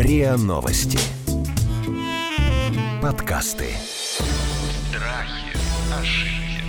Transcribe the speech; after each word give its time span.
РИА 0.00 0.38
Новости. 0.38 0.98
Подкасты. 3.02 3.66
Страхи, 4.88 5.52
ошибки, 6.00 6.64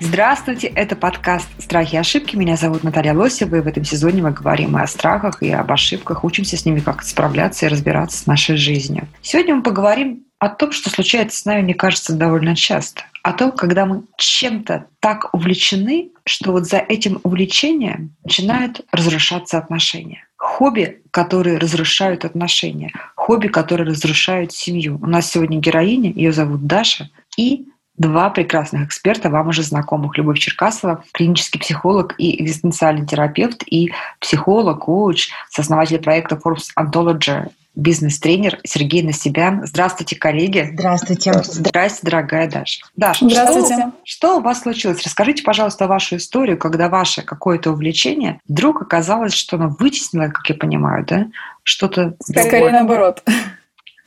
Здравствуйте, 0.00 0.68
это 0.68 0.96
подкаст 0.96 1.48
«Страхи 1.58 1.96
и 1.96 1.98
ошибки». 1.98 2.36
Меня 2.36 2.56
зовут 2.56 2.84
Наталья 2.84 3.12
Лосева, 3.12 3.56
и 3.56 3.60
в 3.60 3.66
этом 3.66 3.84
сезоне 3.84 4.22
мы 4.22 4.30
говорим 4.30 4.78
и 4.78 4.80
о 4.80 4.86
страхах, 4.86 5.42
и 5.42 5.50
об 5.50 5.70
ошибках, 5.70 6.24
учимся 6.24 6.56
с 6.56 6.64
ними 6.64 6.80
как 6.80 7.02
справляться 7.02 7.66
и 7.66 7.68
разбираться 7.68 8.16
с 8.16 8.26
нашей 8.26 8.56
жизнью. 8.56 9.08
Сегодня 9.20 9.56
мы 9.56 9.62
поговорим 9.62 10.24
о 10.44 10.50
том, 10.50 10.72
что 10.72 10.90
случается 10.90 11.38
с 11.38 11.44
нами, 11.44 11.62
мне 11.62 11.74
кажется, 11.74 12.14
довольно 12.14 12.54
часто. 12.54 13.02
О 13.22 13.32
том, 13.32 13.52
когда 13.52 13.86
мы 13.86 14.02
чем-то 14.18 14.86
так 15.00 15.32
увлечены, 15.32 16.10
что 16.26 16.52
вот 16.52 16.66
за 16.66 16.76
этим 16.78 17.20
увлечением 17.22 18.14
начинают 18.22 18.82
разрушаться 18.92 19.56
отношения. 19.56 20.26
Хобби, 20.36 21.00
которые 21.10 21.56
разрушают 21.56 22.26
отношения. 22.26 22.92
Хобби, 23.14 23.48
которые 23.48 23.88
разрушают 23.88 24.52
семью. 24.52 24.98
У 25.02 25.06
нас 25.06 25.30
сегодня 25.30 25.58
героиня, 25.58 26.12
ее 26.12 26.32
зовут 26.32 26.66
Даша, 26.66 27.08
и 27.38 27.64
два 27.96 28.28
прекрасных 28.28 28.88
эксперта, 28.88 29.30
вам 29.30 29.48
уже 29.48 29.62
знакомых. 29.62 30.18
Любовь 30.18 30.38
Черкасова, 30.38 31.04
клинический 31.12 31.60
психолог 31.60 32.14
и 32.18 32.42
экзистенциальный 32.42 33.06
терапевт, 33.06 33.62
и 33.66 33.92
психолог, 34.20 34.84
коуч, 34.84 35.30
сооснователь 35.48 35.98
проекта 35.98 36.34
Forbes 36.36 36.68
Anthology, 36.78 37.50
бизнес-тренер 37.74 38.60
Сергей 38.64 39.02
Насибян. 39.02 39.66
Здравствуйте, 39.66 40.16
коллеги. 40.16 40.70
Здравствуйте. 40.74 41.32
Здравствуйте, 41.42 42.00
дорогая 42.02 42.48
Даша. 42.50 42.80
Даша, 42.96 43.28
Здравствуйте. 43.28 43.74
Что, 43.74 43.92
что 44.04 44.36
у 44.38 44.40
вас 44.40 44.62
случилось? 44.62 45.02
Расскажите, 45.02 45.42
пожалуйста, 45.42 45.86
вашу 45.86 46.16
историю, 46.16 46.56
когда 46.58 46.88
ваше 46.88 47.22
какое-то 47.22 47.72
увлечение 47.72 48.40
вдруг 48.48 48.82
оказалось, 48.82 49.32
что 49.34 49.56
оно 49.56 49.74
вытеснило, 49.78 50.28
как 50.28 50.48
я 50.48 50.54
понимаю, 50.54 51.04
да, 51.06 51.26
что-то 51.62 52.14
Скорее 52.22 52.50
другое. 52.50 52.72
наоборот. 52.72 53.22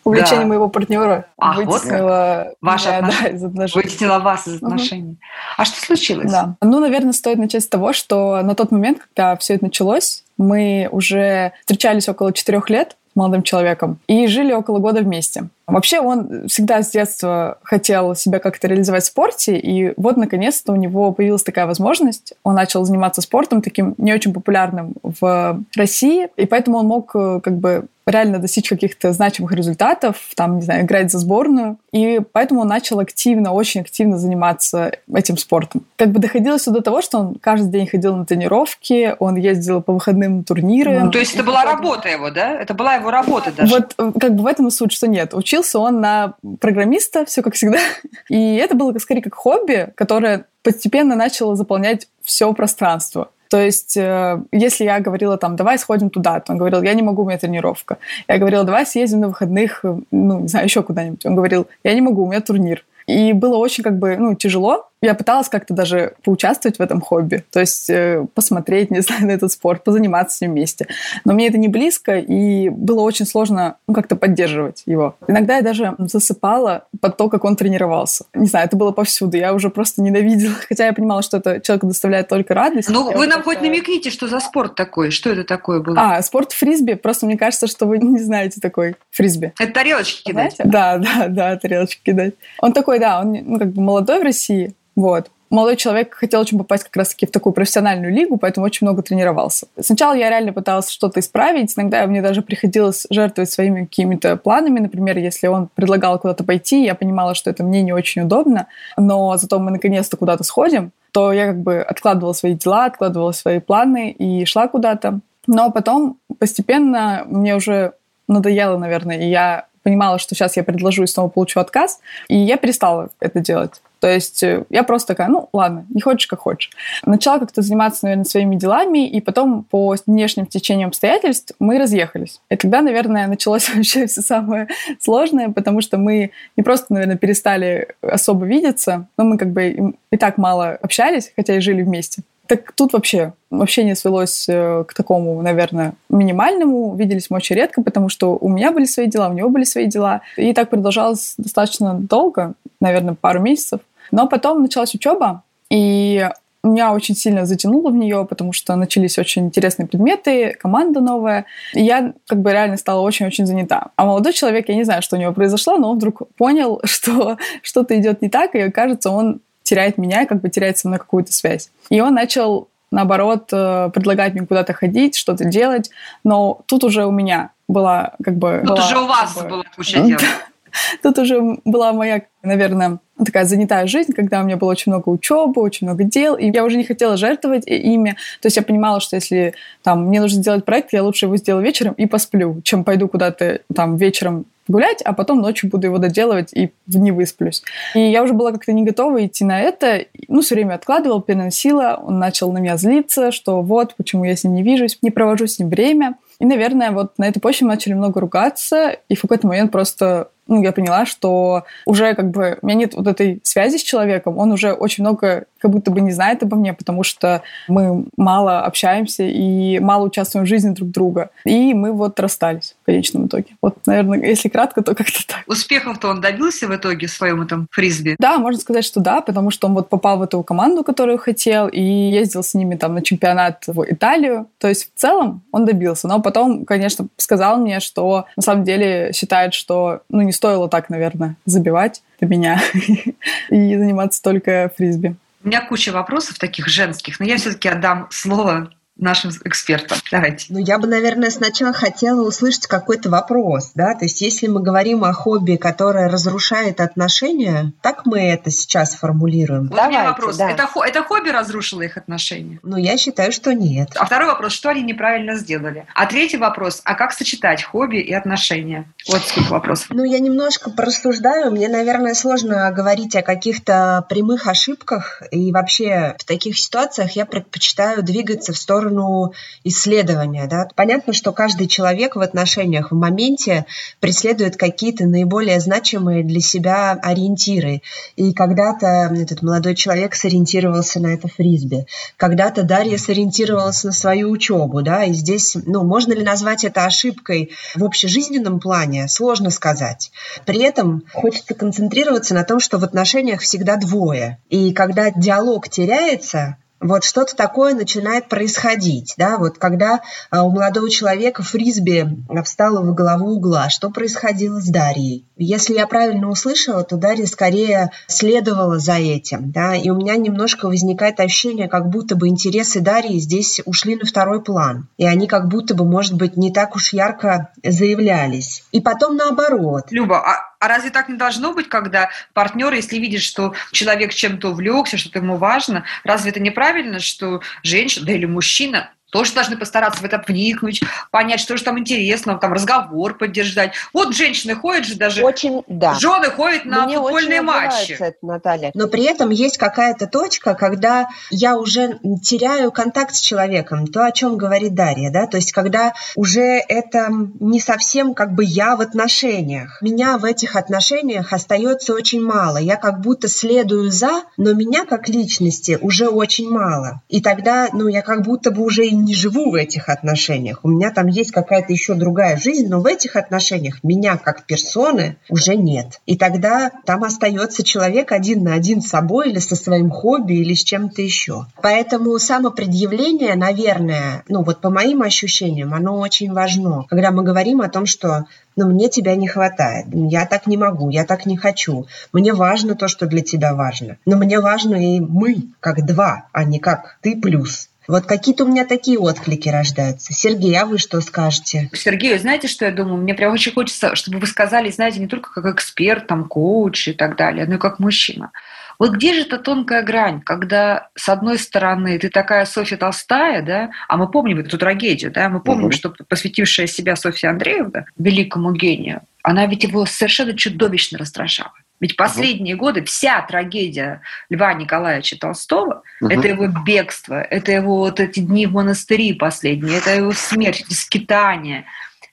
Увлечение 0.04 0.44
Да. 0.44 0.48
моего 0.48 0.70
партнера 0.70 1.26
А, 1.38 1.60
вот 1.60 1.66
вытеснило 1.66 2.54
Ваши 2.62 2.88
меня, 2.88 3.00
отнош- 3.00 3.22
да, 3.24 3.28
из 3.28 3.44
отношений. 3.44 3.84
Вытеснило 3.84 4.20
вас 4.20 4.48
из 4.48 4.56
отношений. 4.56 5.18
А 5.58 5.66
что 5.66 5.86
случилось? 5.86 6.32
Да. 6.32 6.56
Ну, 6.62 6.80
наверное, 6.80 7.12
стоит 7.12 7.38
начать 7.38 7.64
с 7.64 7.68
того, 7.68 7.92
что 7.92 8.42
на 8.42 8.56
тот 8.56 8.72
момент, 8.72 9.00
когда 9.00 9.36
все 9.36 9.56
это 9.56 9.66
началось, 9.66 10.24
мы 10.38 10.88
уже 10.94 11.52
встречались 11.62 12.08
около 12.08 12.32
четырех 12.32 12.70
лет 12.70 12.96
молодым 13.18 13.44
человеком 13.44 14.00
и 14.08 14.28
жили 14.28 14.54
около 14.54 14.80
года 14.80 15.02
вместе. 15.02 15.50
Вообще 15.68 16.00
он 16.00 16.48
всегда 16.48 16.82
с 16.82 16.92
детства 16.92 17.60
хотел 17.62 18.16
себя 18.16 18.40
как-то 18.40 18.68
реализовать 18.68 19.04
в 19.04 19.08
спорте, 19.08 19.58
и 19.58 19.94
вот 19.98 20.16
наконец-то 20.16 20.72
у 20.72 20.78
него 20.78 21.12
появилась 21.12 21.44
такая 21.44 21.66
возможность. 21.66 22.34
Он 22.44 22.56
начал 22.56 22.86
заниматься 22.86 23.22
спортом, 23.22 23.62
таким 23.62 23.94
не 23.98 24.14
очень 24.14 24.34
популярным 24.34 24.94
в 25.04 25.62
России, 25.76 26.30
и 26.38 26.46
поэтому 26.46 26.78
он 26.78 26.88
мог 26.88 27.12
э, 27.16 27.42
как 27.44 27.58
бы 27.58 27.88
реально 28.08 28.40
достичь 28.40 28.70
каких-то 28.70 29.12
значимых 29.12 29.52
результатов, 29.52 30.18
там, 30.36 30.58
не 30.58 30.62
знаю, 30.62 30.86
играть 30.86 31.12
за 31.12 31.20
сборную. 31.20 31.78
И 31.92 32.22
поэтому 32.32 32.62
он 32.62 32.68
начал 32.68 33.00
активно, 33.00 33.52
очень 33.52 33.82
активно 33.82 34.18
заниматься 34.18 34.92
этим 35.14 35.38
спортом. 35.38 35.84
Как 35.98 36.12
бы 36.12 36.20
доходило 36.20 36.58
все 36.58 36.72
до 36.72 36.82
того, 36.82 37.02
что 37.02 37.20
он 37.20 37.36
каждый 37.36 37.70
день 37.70 37.88
ходил 37.88 38.16
на 38.16 38.26
тренировки, 38.26 39.16
он 39.20 39.36
ездил 39.36 39.82
по 39.82 39.94
выходным 39.94 40.38
на 40.38 40.44
турниры. 40.44 41.00
Ну, 41.00 41.12
то 41.12 41.20
есть 41.20 41.36
это 41.36 41.44
была 41.44 41.64
работа 41.64 42.10
его, 42.10 42.32
да? 42.32 42.54
Это 42.54 42.74
была 42.74 42.96
его 42.96 43.12
работа 43.12 43.52
даже. 43.52 43.74
Вот 43.74 43.94
э, 43.98 44.12
как 44.20 44.36
бы 44.36 44.44
в 44.44 44.48
этом 44.48 44.68
и 44.68 44.72
суть, 44.72 44.94
что 44.94 45.08
нет. 45.08 45.34
Учился 45.58 45.80
он 45.80 46.02
на 46.02 46.36
программиста, 46.62 47.26
все 47.26 47.42
как 47.42 47.56
всегда. 47.56 47.80
И 48.30 48.58
это 48.58 48.76
было 48.76 48.96
скорее 49.00 49.24
как 49.24 49.34
хобби, 49.34 49.92
которое 49.96 50.46
постепенно 50.62 51.16
начало 51.16 51.56
заполнять 51.56 52.08
все 52.22 52.54
пространство. 52.54 53.30
То 53.50 53.60
есть, 53.60 53.98
э, 53.98 54.40
если 54.52 54.84
я 54.84 55.00
говорила 55.00 55.36
там, 55.38 55.56
давай 55.56 55.80
сходим 55.80 56.12
туда, 56.12 56.40
то 56.42 56.52
он 56.52 56.60
говорил, 56.60 56.84
я 56.84 56.94
не 56.94 57.02
могу, 57.02 57.24
у 57.24 57.26
меня 57.26 57.40
тренировка. 57.40 57.98
Я 58.28 58.38
говорила, 58.38 58.66
давай 58.66 58.86
съездим 58.86 59.22
на 59.22 59.30
выходных, 59.30 59.84
э, 59.84 59.98
ну, 60.12 60.42
не 60.42 60.48
знаю, 60.48 60.66
еще 60.66 60.84
куда-нибудь. 60.84 61.26
Он 61.26 61.34
говорил, 61.34 61.66
я 61.84 61.96
не 61.96 62.02
могу, 62.02 62.24
у 62.24 62.28
меня 62.30 62.42
турнир. 62.42 62.86
И 63.08 63.34
было 63.34 63.58
очень 63.58 63.84
как 63.84 63.98
бы, 63.98 64.16
ну, 64.18 64.36
тяжело. 64.36 64.90
Я 65.02 65.14
пыталась 65.14 65.48
как-то 65.48 65.74
даже 65.74 66.14
поучаствовать 66.24 66.78
в 66.78 66.82
этом 66.82 67.02
хобби, 67.02 67.46
то 67.52 67.60
есть 67.60 67.90
э, 67.90 68.26
посмотреть, 68.34 68.92
не 68.92 69.02
знаю, 69.02 69.28
на 69.28 69.32
этот 69.32 69.52
спорт, 69.52 69.84
позаниматься 69.84 70.38
с 70.38 70.42
ним 70.42 70.52
вместе. 70.52 70.88
Но 71.24 71.34
мне 71.34 71.48
это 71.48 71.58
не 71.58 71.68
близко, 71.68 72.18
и 72.18 72.70
было 72.70 73.02
очень 73.02 73.26
сложно 73.26 73.78
ну, 73.88 73.94
как-то 73.94 74.16
поддерживать 74.16 74.84
его. 74.86 75.16
Иногда 75.28 75.58
я 75.58 75.62
даже 75.62 75.96
засыпала 76.00 76.86
под 77.00 77.18
то, 77.18 77.30
как 77.30 77.44
он 77.46 77.56
тренировался. 77.56 78.26
Не 78.34 78.48
знаю, 78.48 78.66
это 78.66 78.76
было 78.76 78.92
повсюду. 78.92 79.38
Я 79.38 79.54
уже 79.54 79.70
просто 79.70 80.02
ненавидела, 80.02 80.56
хотя 80.68 80.88
я 80.88 80.94
понимала, 80.94 81.22
что 81.22 81.38
это 81.38 81.60
человеку 81.62 81.88
доставляет 81.88 82.28
только 82.28 82.54
радость. 82.54 82.90
Ну, 82.90 83.12
вы 83.12 83.28
нам 83.28 83.44
хоть 83.44 83.62
намекните, 83.62 84.10
что 84.10 84.28
за 84.28 84.40
спорт 84.40 84.76
такой? 84.76 85.12
Что 85.12 85.30
это 85.30 85.44
такое 85.44 85.80
было? 85.80 85.96
А, 86.00 86.22
спорт 86.24 86.54
фрисби. 86.54 86.94
Просто 86.94 87.26
мне 87.26 87.38
кажется, 87.38 87.68
что 87.68 87.86
вы 87.86 87.98
не 88.02 88.20
знаете 88.20 88.60
такой 88.60 88.96
фрисби. 89.12 89.54
Это 89.60 89.74
тарелочки 89.74 90.24
кидать? 90.24 90.56
Знаете? 90.56 90.72
Да, 90.72 90.98
да, 90.98 91.28
да, 91.28 91.58
тарелочки 91.58 92.02
кидать. 92.04 92.34
Он 92.60 92.74
такой, 92.74 93.00
да, 93.00 93.22
он 93.22 93.34
ну, 93.34 93.60
как 93.60 93.72
бы 93.72 93.82
молодой 93.82 94.20
в 94.20 94.24
России, 94.24 94.74
вот. 94.98 95.30
Молодой 95.50 95.78
человек 95.78 96.14
хотел 96.14 96.42
очень 96.42 96.58
попасть 96.58 96.84
как 96.84 96.98
раз-таки 96.98 97.26
в 97.26 97.32
такую 97.32 97.54
профессиональную 97.54 98.12
лигу, 98.12 98.38
поэтому 98.38 98.66
очень 98.66 98.86
много 98.86 99.02
тренировался. 99.02 99.68
Сначала 99.80 100.14
я 100.14 100.30
реально 100.30 100.52
пыталась 100.52 100.90
что-то 100.90 101.22
исправить, 101.22 101.72
иногда 101.78 102.06
мне 102.06 102.22
даже 102.22 102.42
приходилось 102.42 103.06
жертвовать 103.10 103.50
своими 103.50 103.86
какими-то 103.86 104.36
планами. 104.36 104.80
Например, 104.80 105.18
если 105.18 105.48
он 105.48 105.70
предлагал 105.74 106.20
куда-то 106.20 106.44
пойти, 106.44 106.84
я 106.84 106.96
понимала, 106.96 107.36
что 107.36 107.50
это 107.50 107.64
мне 107.64 107.82
не 107.84 107.94
очень 107.94 108.24
удобно, 108.24 108.68
но 108.98 109.38
зато 109.38 109.60
мы 109.60 109.72
наконец-то 109.72 110.18
куда-то 110.18 110.44
сходим, 110.44 110.92
то 111.12 111.32
я 111.32 111.46
как 111.46 111.60
бы 111.60 111.80
откладывала 111.80 112.34
свои 112.34 112.56
дела, 112.56 112.86
откладывала 112.86 113.32
свои 113.32 113.60
планы 113.60 114.10
и 114.10 114.44
шла 114.46 114.68
куда-то. 114.68 115.20
Но 115.46 115.72
потом 115.72 116.18
постепенно 116.40 117.24
мне 117.28 117.56
уже 117.56 117.94
надоело, 118.28 118.78
наверное, 118.78 119.20
и 119.20 119.30
я 119.30 119.68
понимала, 119.84 120.20
что 120.20 120.36
сейчас 120.36 120.58
я 120.58 120.64
предложу 120.64 121.04
и 121.04 121.08
снова 121.08 121.30
получу 121.30 121.62
отказ, 121.62 122.02
и 122.28 122.36
я 122.36 122.58
перестала 122.58 123.10
это 123.22 123.40
делать. 123.40 123.82
То 124.00 124.08
есть 124.08 124.44
э, 124.44 124.64
я 124.70 124.84
просто 124.84 125.10
такая, 125.10 125.28
ну 125.28 125.50
ладно, 125.54 125.86
не 125.90 126.02
хочешь, 126.02 126.28
как 126.28 126.40
хочешь. 126.40 126.72
Начала 127.06 127.40
как-то 127.40 127.62
заниматься, 127.62 128.06
наверное, 128.06 128.26
своими 128.26 128.56
делами, 128.56 129.08
и 129.08 129.22
потом 129.22 129.64
по 129.64 129.96
внешним 130.06 130.46
течениям 130.46 130.90
обстоятельств 130.90 131.54
мы 131.60 131.80
разъехались. 131.80 132.42
И 132.50 132.56
тогда, 132.56 132.82
наверное, 132.82 133.28
началось 133.28 133.70
вообще 133.76 134.08
все 134.08 134.22
самое 134.22 134.68
сложное, 135.00 135.50
потому 135.50 135.82
что 135.82 135.98
мы 135.98 136.32
не 136.56 136.64
просто, 136.64 136.94
наверное, 136.94 137.18
перестали 137.18 137.90
особо 138.02 138.46
видеться, 138.46 139.08
но 139.18 139.24
мы 139.24 139.38
как 139.38 139.52
бы 139.52 139.96
и- 140.12 140.18
так 140.18 140.38
мало 140.38 140.72
общались, 140.72 141.32
хотя 141.36 141.56
и 141.56 141.60
жили 141.60 141.84
вместе. 141.84 142.24
Так 142.48 142.72
тут 142.72 142.94
вообще 142.94 143.34
общение 143.52 143.96
свелось 143.96 144.48
э, 144.48 144.86
к 144.88 144.94
такому, 144.94 145.42
наверное, 145.42 145.94
минимальному. 146.10 146.96
Виделись 146.96 147.30
мы 147.30 147.38
очень 147.38 147.58
редко, 147.58 147.82
потому 147.84 148.08
что 148.10 148.38
у 148.40 148.48
меня 148.48 148.72
были 148.72 148.86
свои 148.86 149.08
дела, 149.08 149.30
у 149.30 149.34
него 149.34 149.50
были 149.50 149.66
свои 149.66 149.86
дела. 149.88 150.22
И 150.38 150.54
так 150.54 150.70
продолжалось 150.70 151.36
достаточно 151.38 151.94
долго, 151.94 152.54
наверное, 152.80 153.16
пару 153.16 153.42
месяцев. 153.42 153.82
Но 154.12 154.28
потом 154.28 154.62
началась 154.62 154.94
учеба, 154.96 155.44
и 155.70 156.30
меня 156.64 156.94
очень 156.94 157.16
сильно 157.16 157.46
затянуло 157.46 157.90
в 157.90 157.96
нее, 157.96 158.26
потому 158.26 158.54
что 158.54 158.76
начались 158.76 159.18
очень 159.18 159.46
интересные 159.46 159.88
предметы, 159.88 160.56
команда 160.60 161.00
новая. 161.00 161.46
И 161.74 161.82
я 161.84 162.14
как 162.28 162.42
бы 162.42 162.52
реально 162.52 162.78
стала 162.78 163.02
очень-очень 163.02 163.46
занята. 163.46 163.88
А 163.96 164.06
молодой 164.06 164.34
человек, 164.34 164.70
я 164.70 164.76
не 164.76 164.84
знаю, 164.84 165.02
что 165.02 165.16
у 165.16 165.20
него 165.20 165.34
произошло, 165.34 165.78
но 165.78 165.92
он 165.92 165.98
вдруг 165.98 166.24
понял, 166.38 166.82
что 166.86 167.38
что-то 167.62 167.98
идет 168.00 168.22
не 168.22 168.30
так, 168.30 168.56
и 168.56 168.70
кажется, 168.72 169.10
он 169.10 169.40
теряет 169.64 169.98
меня, 169.98 170.26
как 170.26 170.42
бы 170.42 170.50
теряет 170.50 170.78
со 170.78 170.88
мной 170.88 171.00
какую-то 171.00 171.34
связь. 171.34 171.72
И 171.90 172.00
он 172.00 172.14
начал, 172.14 172.70
наоборот, 172.90 173.50
э, 173.52 173.90
предлагать 173.94 174.34
мне 174.34 174.46
куда-то 174.46 174.74
ходить, 174.74 175.16
что-то 175.16 175.44
делать. 175.46 175.90
Но 176.24 176.62
тут 176.68 176.86
уже 176.86 177.06
у 177.06 177.12
меня 177.12 177.52
была 177.68 178.14
как 178.24 178.38
бы... 178.38 178.64
Тут 178.66 178.78
была, 178.78 178.86
уже 178.86 178.98
у 178.98 179.08
вас 179.08 179.34
как 179.34 179.44
бы, 179.44 179.50
была 179.50 179.64
куча 179.76 180.00
дел. 180.02 180.20
Тут 181.04 181.18
уже 181.20 181.58
была 181.66 181.94
моя, 181.94 182.24
наверное, 182.44 183.00
такая 183.24 183.46
занятая 183.46 183.88
жизнь, 183.88 184.14
когда 184.14 184.42
у 184.42 184.44
меня 184.44 184.58
было 184.58 184.70
очень 184.70 184.92
много 184.92 185.10
учебы, 185.10 185.62
очень 185.62 185.88
много 185.88 186.04
дел, 186.04 186.36
и 186.36 186.52
я 186.52 186.64
уже 186.64 186.78
не 186.78 186.84
хотела 186.84 187.18
жертвовать 187.18 187.68
ими. 187.68 188.12
То 188.42 188.48
есть 188.48 188.58
я 188.58 188.64
понимала, 188.64 189.00
что 189.00 189.16
если 189.16 189.54
там 189.84 190.08
мне 190.08 190.22
нужно 190.22 190.42
сделать 190.42 190.66
проект, 190.66 190.94
я 190.94 191.04
лучше 191.04 191.26
его 191.26 191.38
сделаю 191.38 191.64
вечером 191.64 191.94
и 191.94 192.06
посплю, 192.06 192.62
чем 192.64 192.84
пойду 192.84 193.08
куда-то 193.08 193.62
там 193.74 193.98
вечером 193.98 194.46
гулять, 194.68 195.02
а 195.02 195.14
потом 195.14 195.40
ночью 195.42 195.70
буду 195.70 195.88
его 195.88 195.98
доделывать 195.98 196.54
и 196.54 196.72
не 196.88 197.12
высплюсь. 197.12 197.64
И 197.96 198.00
я 198.00 198.24
уже 198.24 198.34
была 198.34 198.52
как-то 198.52 198.74
не 198.74 198.84
готова 198.84 199.26
идти 199.26 199.46
на 199.46 199.62
это. 199.62 200.06
Ну, 200.28 200.42
все 200.42 200.56
время 200.56 200.76
откладывала, 200.76 201.22
переносила. 201.22 202.02
Он 202.06 202.20
начал 202.20 202.52
на 202.52 202.58
меня 202.58 202.78
злиться, 202.78 203.32
что 203.32 203.62
вот, 203.62 203.96
почему 203.96 204.26
я 204.26 204.36
с 204.36 204.44
ним 204.44 204.56
не 204.56 204.64
вижусь, 204.64 205.00
не 205.02 205.10
провожу 205.10 205.48
с 205.48 205.60
ним 205.60 205.70
время. 205.70 206.16
И, 206.40 206.46
наверное, 206.46 206.92
вот 206.92 207.18
на 207.18 207.28
этой 207.28 207.40
почве 207.40 207.66
мы 207.66 207.74
начали 207.74 207.94
много 207.94 208.20
ругаться, 208.20 208.98
и 209.10 209.16
в 209.16 209.22
какой-то 209.22 209.48
момент 209.48 209.72
просто 209.72 210.30
ну, 210.48 210.62
я 210.62 210.72
поняла, 210.72 211.06
что 211.06 211.64
уже 211.86 212.14
как 212.16 212.32
бы 212.32 212.58
у 212.62 212.66
меня 212.66 212.80
нет 212.80 212.94
вот 212.94 213.08
этой 213.08 213.40
связи 213.44 213.78
с 213.78 213.84
человеком, 213.84 214.38
он 214.38 214.52
уже 214.52 214.74
очень 214.74 215.04
много 215.04 215.46
как 215.60 215.72
будто 215.72 215.92
бы 215.92 216.02
не 216.02 216.12
знает 216.12 216.44
обо 216.44 216.56
мне, 216.56 216.74
потому 216.74 217.04
что 217.04 217.42
мы 217.68 218.06
мало 218.16 218.62
общаемся 218.62 219.24
и 219.24 219.80
мало 219.80 220.06
участвуем 220.06 220.46
в 220.46 220.50
жизни 220.50 220.74
друг 220.74 220.90
друга. 220.92 221.30
И 221.46 221.74
мы 221.74 221.92
вот 221.92 222.20
расстались 222.20 222.76
в 222.84 222.86
конечном 222.86 223.28
итоге. 223.28 223.58
Вот, 223.62 223.76
наверное, 223.86 224.20
если 224.20 224.50
кратко, 224.50 224.82
то 224.82 224.96
как-то 224.96 225.26
так. 225.28 225.44
Успехов-то 225.48 226.10
он 226.10 226.22
добился 226.22 226.68
в 226.68 226.76
итоге 226.76 227.08
в 227.08 227.12
своем 227.12 227.42
этом 227.42 227.68
фрисби? 227.72 228.16
Да, 228.20 228.38
можно 228.38 228.60
сказать, 228.60 228.86
что 228.86 229.00
да, 229.00 229.22
потому 229.22 229.52
что 229.52 229.68
он 229.68 229.74
вот 229.74 229.90
попал 229.90 230.20
в 230.20 230.22
эту 230.22 230.44
команду, 230.44 230.84
которую 230.84 231.18
хотел, 231.18 231.68
и 231.68 231.82
ездил 231.82 232.44
с 232.44 232.54
ними 232.54 232.76
там 232.76 232.94
на 232.94 233.02
чемпионат 233.02 233.64
в 233.68 233.84
Италию. 233.88 234.48
То 234.60 234.68
есть 234.68 234.92
в 234.94 235.00
целом 235.00 235.44
он 235.52 235.66
добился. 235.66 236.08
Но 236.08 236.22
потом, 236.22 236.66
конечно, 236.66 237.08
сказал 237.18 237.58
мне, 237.58 237.80
что 237.80 238.26
на 238.36 238.44
самом 238.44 238.64
деле 238.64 239.12
считает, 239.14 239.54
что 239.54 240.02
ну, 240.10 240.22
не 240.22 240.32
стоило 240.38 240.70
так, 240.70 240.90
наверное, 240.90 241.36
забивать 241.46 242.02
до 242.22 242.28
меня 242.28 242.62
и 243.50 243.78
заниматься 243.78 244.22
только 244.22 244.72
фрисби. 244.78 245.16
У 245.44 245.48
меня 245.48 245.62
куча 245.62 245.92
вопросов 245.92 246.38
таких 246.40 246.68
женских, 246.68 247.20
но 247.20 247.26
я 247.26 247.38
все-таки 247.38 247.68
отдам 247.68 248.08
слово 248.12 248.72
нашим 248.98 249.32
экспертам. 249.44 249.98
Давайте. 250.12 250.48
Ну, 250.50 250.60
я 250.60 250.80
бы, 250.80 250.88
наверное, 250.88 251.30
сначала 251.30 251.74
хотела 251.74 252.28
услышать 252.28 252.68
какой-то 252.68 253.10
вопрос, 253.10 253.72
да, 253.76 253.94
то 253.94 254.06
есть 254.06 254.22
если 254.22 254.48
мы 254.48 254.62
говорим 254.62 255.04
о 255.04 255.14
хобби, 255.14 255.56
которое 255.56 256.10
разрушает 256.10 256.82
отношения, 256.82 257.74
так 257.82 258.06
мы 258.06 258.20
это 258.20 258.52
сейчас 258.52 258.96
формулируем. 258.96 259.68
Вот 259.68 259.76
Давайте, 259.76 259.98
у 259.98 260.00
меня 260.00 260.10
вопрос. 260.10 260.38
Да. 260.38 260.50
Это, 260.50 260.68
это 260.86 261.04
хобби 261.04 261.30
разрушило 261.30 261.82
их 261.82 261.98
отношения? 261.98 262.60
Ну, 262.64 262.78
я 262.78 262.98
считаю, 262.98 263.32
что 263.32 263.54
нет. 263.54 263.90
А 263.96 264.06
второй 264.06 264.28
вопрос, 264.28 264.54
что 264.54 264.70
они 264.70 264.82
неправильно 264.82 265.36
сделали? 265.36 265.86
А 265.94 266.06
третий 266.06 266.38
вопрос, 266.38 266.82
а 266.84 266.96
как 266.96 267.14
сочетать 267.14 267.64
хобби 267.64 267.98
и 267.98 268.14
отношения? 268.14 268.92
Вот 269.08 269.22
сколько 269.22 269.52
вопросов. 269.52 269.88
Ну, 269.92 270.04
я 270.04 270.20
немножко 270.20 270.70
порассуждаю. 270.70 271.52
Мне, 271.52 271.68
наверное, 271.70 272.14
сложно 272.14 272.70
говорить 272.72 273.16
о 273.16 273.22
каких-то 273.22 274.06
прямых 274.10 274.48
ошибках. 274.48 275.22
И 275.32 275.52
вообще 275.52 276.16
в 276.20 276.26
таких 276.26 276.58
ситуациях 276.58 277.12
я 277.12 277.26
предпочитаю 277.26 278.04
двигаться 278.04 278.54
в 278.54 278.58
сторону 278.58 278.87
сторону 278.88 279.34
исследования. 279.64 280.48
Да? 280.48 280.68
Понятно, 280.76 281.14
что 281.14 281.32
каждый 281.32 281.68
человек 281.68 282.16
в 282.16 282.22
отношениях 282.22 282.92
в 282.92 282.96
моменте 282.96 283.66
преследует 284.00 284.58
какие-то 284.58 285.06
наиболее 285.06 285.60
значимые 285.60 286.24
для 286.24 286.40
себя 286.40 286.94
ориентиры. 287.02 287.82
И 288.16 288.34
когда-то 288.34 289.12
этот 289.14 289.42
молодой 289.42 289.76
человек 289.76 290.16
сориентировался 290.16 291.00
на 291.00 291.14
это 291.14 291.28
фрисби, 291.28 291.86
когда-то 292.18 292.64
Дарья 292.64 292.98
сориентировалась 292.98 293.84
на 293.84 293.92
свою 293.92 294.30
учебу. 294.30 294.82
Да? 294.82 295.04
И 295.04 295.14
здесь, 295.14 295.56
ну, 295.66 295.84
можно 295.84 296.14
ли 296.14 296.24
назвать 296.24 296.64
это 296.64 296.86
ошибкой 296.86 297.52
в 297.76 297.84
общежизненном 297.84 298.60
плане? 298.60 299.08
Сложно 299.08 299.50
сказать. 299.50 300.12
При 300.46 300.62
этом 300.62 301.04
хочется 301.14 301.54
концентрироваться 301.54 302.34
на 302.34 302.44
том, 302.44 302.60
что 302.60 302.78
в 302.78 302.84
отношениях 302.84 303.42
всегда 303.42 303.76
двое. 303.76 304.40
И 304.50 304.74
когда 304.74 305.12
диалог 305.12 305.70
теряется, 305.70 306.58
вот 306.80 307.04
что-то 307.04 307.36
такое 307.36 307.74
начинает 307.74 308.30
происходить, 308.30 309.14
да, 309.18 309.38
вот 309.38 309.58
когда 309.58 310.02
а, 310.30 310.44
у 310.44 310.52
молодого 310.52 310.90
человека 310.90 311.44
фрисби 311.44 312.08
встала 312.44 312.82
в 312.82 312.94
голову 312.94 313.32
угла, 313.32 313.70
что 313.70 313.90
происходило 313.90 314.60
с 314.60 314.68
Дарьей? 314.68 315.26
Если 315.38 315.74
я 315.74 315.88
правильно 315.88 316.30
услышала, 316.30 316.84
то 316.84 316.98
Дарья 316.98 317.26
скорее 317.26 317.92
следовала 318.08 318.80
за 318.80 318.94
этим, 318.94 319.52
да, 319.52 319.76
и 319.76 319.90
у 319.90 319.96
меня 319.96 320.16
немножко 320.18 320.68
возникает 320.68 321.20
ощущение, 321.20 321.68
как 321.68 321.90
будто 321.90 322.16
бы 322.16 322.28
интересы 322.28 322.80
Дарьи 322.80 323.20
здесь 323.20 323.62
ушли 323.66 323.96
на 323.96 324.06
второй 324.06 324.44
план, 324.44 324.88
и 324.98 325.06
они 325.06 325.28
как 325.28 325.48
будто 325.48 325.74
бы, 325.76 325.86
может 325.86 326.14
быть, 326.14 326.38
не 326.38 326.52
так 326.52 326.76
уж 326.76 326.94
ярко 326.94 327.50
заявлялись. 327.64 328.64
И 328.72 328.82
потом 328.82 329.16
наоборот. 329.16 329.86
Люба, 329.92 330.20
а 330.20 330.48
а 330.60 330.68
разве 330.68 330.90
так 330.90 331.10
не 331.10 331.16
должно 331.16 331.54
быть, 331.54 331.70
когда 331.70 332.10
партнер, 332.34 332.74
если 332.74 332.98
видит, 332.98 333.22
что 333.22 333.54
человек 333.72 334.14
чем-то 334.14 334.50
увлекся, 334.50 334.98
что-то 334.98 335.20
ему 335.20 335.38
важно, 335.38 335.86
разве 336.04 336.32
это 336.32 336.40
неправильно, 336.40 337.00
что 337.00 337.42
женщина, 337.64 338.06
да 338.06 338.14
или 338.14 338.26
мужчина 338.26 338.92
тоже 339.12 339.34
должны 339.34 339.58
постараться 339.58 340.02
в 340.02 340.06
это 340.06 340.24
вникнуть, 340.28 340.82
понять, 341.12 341.40
что 341.40 341.58
же 341.58 341.64
там 341.64 341.80
интересно, 341.80 342.38
там 342.38 342.54
разговор 342.54 343.18
поддержать. 343.18 343.74
Вот 343.94 344.16
женщины 344.16 344.56
ходят 344.56 344.86
же 344.86 344.96
даже, 344.96 345.24
очень, 345.24 345.64
да. 345.68 345.94
жены 345.96 346.30
ходят 346.30 346.66
на 346.66 346.86
Мне 346.86 346.98
футбольные 346.98 347.42
матчи. 347.42 347.94
Это, 348.00 348.18
Наталья. 348.22 348.72
Но 348.74 348.88
при 348.88 349.04
этом 349.06 349.30
есть 349.30 349.58
какая-то 349.58 350.08
точка, 350.08 350.56
когда 350.56 351.08
я 351.30 351.58
уже 351.58 352.00
теряю 352.24 352.72
контакт 352.72 353.16
с 353.16 353.20
человеком, 353.20 353.88
то, 353.88 354.06
о 354.06 354.12
чем 354.12 354.38
говорит 354.38 354.76
Дарья, 354.76 355.12
да, 355.12 355.28
то 355.28 355.38
есть 355.38 355.52
когда 355.52 355.94
уже 356.16 356.42
это 356.68 357.10
не 357.40 357.60
совсем 357.60 358.14
как 358.14 358.34
бы 358.34 358.44
я 358.44 358.76
в 358.76 358.82
отношениях. 358.82 359.82
Меня 359.82 360.18
в 360.18 360.26
этих 360.26 360.56
отношениях 360.56 361.32
остается 361.32 361.94
очень 361.94 362.22
мало. 362.22 362.58
Я 362.58 362.76
как 362.76 363.02
будто 363.02 363.28
следую 363.28 363.92
за, 363.92 364.24
но 364.36 364.54
меня 364.54 364.86
как 364.86 365.08
личности 365.08 365.78
уже 365.82 366.10
очень 366.10 366.50
мало. 366.50 367.02
И 367.08 367.22
тогда, 367.22 367.70
ну, 367.72 367.88
я 367.88 368.02
как 368.02 368.24
будто 368.24 368.52
бы 368.52 368.64
уже 368.64 368.86
и 368.86 368.97
не 369.04 369.14
живу 369.14 369.52
в 369.52 369.56
этих 369.56 369.90
отношениях. 369.90 370.60
У 370.64 370.70
меня 370.70 370.92
там 370.92 371.08
есть 371.08 371.32
какая-то 371.32 371.74
еще 371.74 371.94
другая 371.94 372.38
жизнь, 372.38 372.68
но 372.68 372.82
в 372.82 372.86
этих 372.86 373.16
отношениях 373.16 373.84
меня 373.84 374.18
как 374.18 374.46
персоны 374.46 375.18
уже 375.30 375.56
нет. 375.56 376.02
И 376.06 376.18
тогда 376.18 376.72
там 376.86 377.04
остается 377.04 377.64
человек 377.64 378.12
один 378.12 378.44
на 378.44 378.54
один 378.54 378.82
с 378.82 378.90
собой 378.90 379.30
или 379.30 379.40
со 379.40 379.56
своим 379.56 379.90
хобби 379.90 380.34
или 380.34 380.54
с 380.54 380.64
чем-то 380.64 381.02
еще. 381.02 381.46
Поэтому 381.62 382.18
самопредъявление, 382.18 383.36
наверное, 383.36 384.24
ну 384.28 384.44
вот 384.44 384.62
по 384.62 384.70
моим 384.70 385.02
ощущениям, 385.02 385.74
оно 385.74 386.00
очень 386.00 386.34
важно. 386.34 386.86
Когда 386.90 387.12
мы 387.12 387.24
говорим 387.24 387.62
о 387.62 387.70
том, 387.70 387.86
что 387.86 388.26
ну, 388.58 388.68
мне 388.68 388.90
тебя 388.90 389.16
не 389.16 389.28
хватает, 389.28 389.86
я 389.92 390.26
так 390.26 390.48
не 390.48 390.58
могу, 390.58 390.90
я 390.90 391.06
так 391.06 391.28
не 391.28 391.38
хочу. 391.38 391.86
Мне 392.12 392.34
важно 392.34 392.76
то, 392.76 392.88
что 392.88 393.06
для 393.06 393.22
тебя 393.22 393.54
важно. 393.54 393.98
Но 394.06 394.18
мне 394.18 394.40
важно 394.40 394.76
и 394.76 395.00
мы, 395.00 395.44
как 395.60 395.86
два, 395.86 396.26
а 396.32 396.44
не 396.44 396.60
как 396.60 396.98
ты 397.02 397.16
плюс. 397.16 397.70
Вот 397.88 398.06
какие-то 398.06 398.44
у 398.44 398.48
меня 398.48 398.66
такие 398.66 399.00
отклики 399.00 399.48
рождаются. 399.48 400.14
Сергей, 400.14 400.58
а 400.60 400.66
вы 400.66 400.78
что 400.78 401.00
скажете? 401.02 401.70
Сергей, 401.74 402.18
знаете, 402.18 402.48
что 402.48 402.66
я 402.66 402.72
думаю? 402.72 402.98
Мне 402.98 403.14
прям 403.14 403.34
очень 403.34 403.54
хочется, 403.54 403.96
чтобы 403.96 404.20
вы 404.20 404.28
сказали, 404.28 404.70
знаете, 404.70 405.00
не 405.00 405.08
только 405.08 405.32
как 405.32 405.46
эксперт, 405.56 406.08
там, 406.08 406.26
коуч 406.26 406.90
и 406.90 406.94
так 406.94 407.16
далее, 407.16 407.46
но 407.46 407.56
и 407.56 407.60
как 407.60 407.80
мужчина. 407.80 408.32
Вот 408.80 408.92
где 408.92 409.14
же 409.14 409.22
эта 409.22 409.40
тонкая 409.40 409.82
грань, 409.82 410.22
когда, 410.22 410.90
с 410.96 411.10
одной 411.10 411.40
стороны, 411.40 411.98
ты 411.98 412.10
такая 412.10 412.46
Софья 412.46 412.78
Толстая, 412.78 413.42
да, 413.42 413.72
а 413.88 413.98
мы 413.98 414.10
помним 414.10 414.40
эту 414.40 414.58
трагедию, 414.58 415.12
да, 415.12 415.30
мы 415.30 415.40
помним, 415.40 415.68
угу. 415.68 415.74
что 415.74 415.90
посвятившая 416.08 416.68
себя 416.68 416.96
Софья 416.96 417.30
Андреевна, 417.30 417.86
великому 417.98 418.54
гению, 418.54 419.02
она 419.24 419.48
ведь 419.48 419.64
его 419.64 419.86
совершенно 419.86 420.36
чудовищно 420.38 421.00
раздражала. 421.00 421.54
Ведь 421.80 421.96
последние 421.96 422.56
угу. 422.56 422.66
годы 422.66 422.84
вся 422.84 423.22
трагедия 423.22 424.02
Льва 424.30 424.54
Николаевича 424.54 425.18
Толстого 425.18 425.84
угу. 426.02 426.10
это 426.10 426.28
его 426.28 426.48
бегство, 426.66 427.22
это 427.22 427.52
его 427.52 427.78
вот 427.78 428.00
эти 428.00 428.20
дни 428.20 428.48
в 428.48 428.54
монастыре 428.54 429.14
последние, 429.16 429.78
это 429.78 429.96
его 429.96 430.12
смерть, 430.12 430.62
эти 430.62 430.74
скитания. 430.74 431.66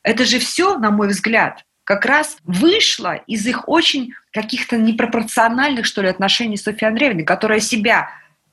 Это 0.02 0.24
же 0.24 0.38
все, 0.38 0.76
на 0.78 0.90
мой 0.90 1.08
взгляд, 1.08 1.64
как 1.84 2.04
раз 2.06 2.38
вышло 2.44 3.14
из 3.14 3.46
их 3.46 3.68
очень 3.68 4.12
каких-то 4.32 4.76
непропорциональных, 4.76 5.86
что 5.86 6.02
ли, 6.02 6.08
отношений 6.08 6.56
с 6.56 6.62
Софьей 6.62 6.88
Андреевной, 6.88 7.24
которая 7.24 7.60
себя 7.60 8.10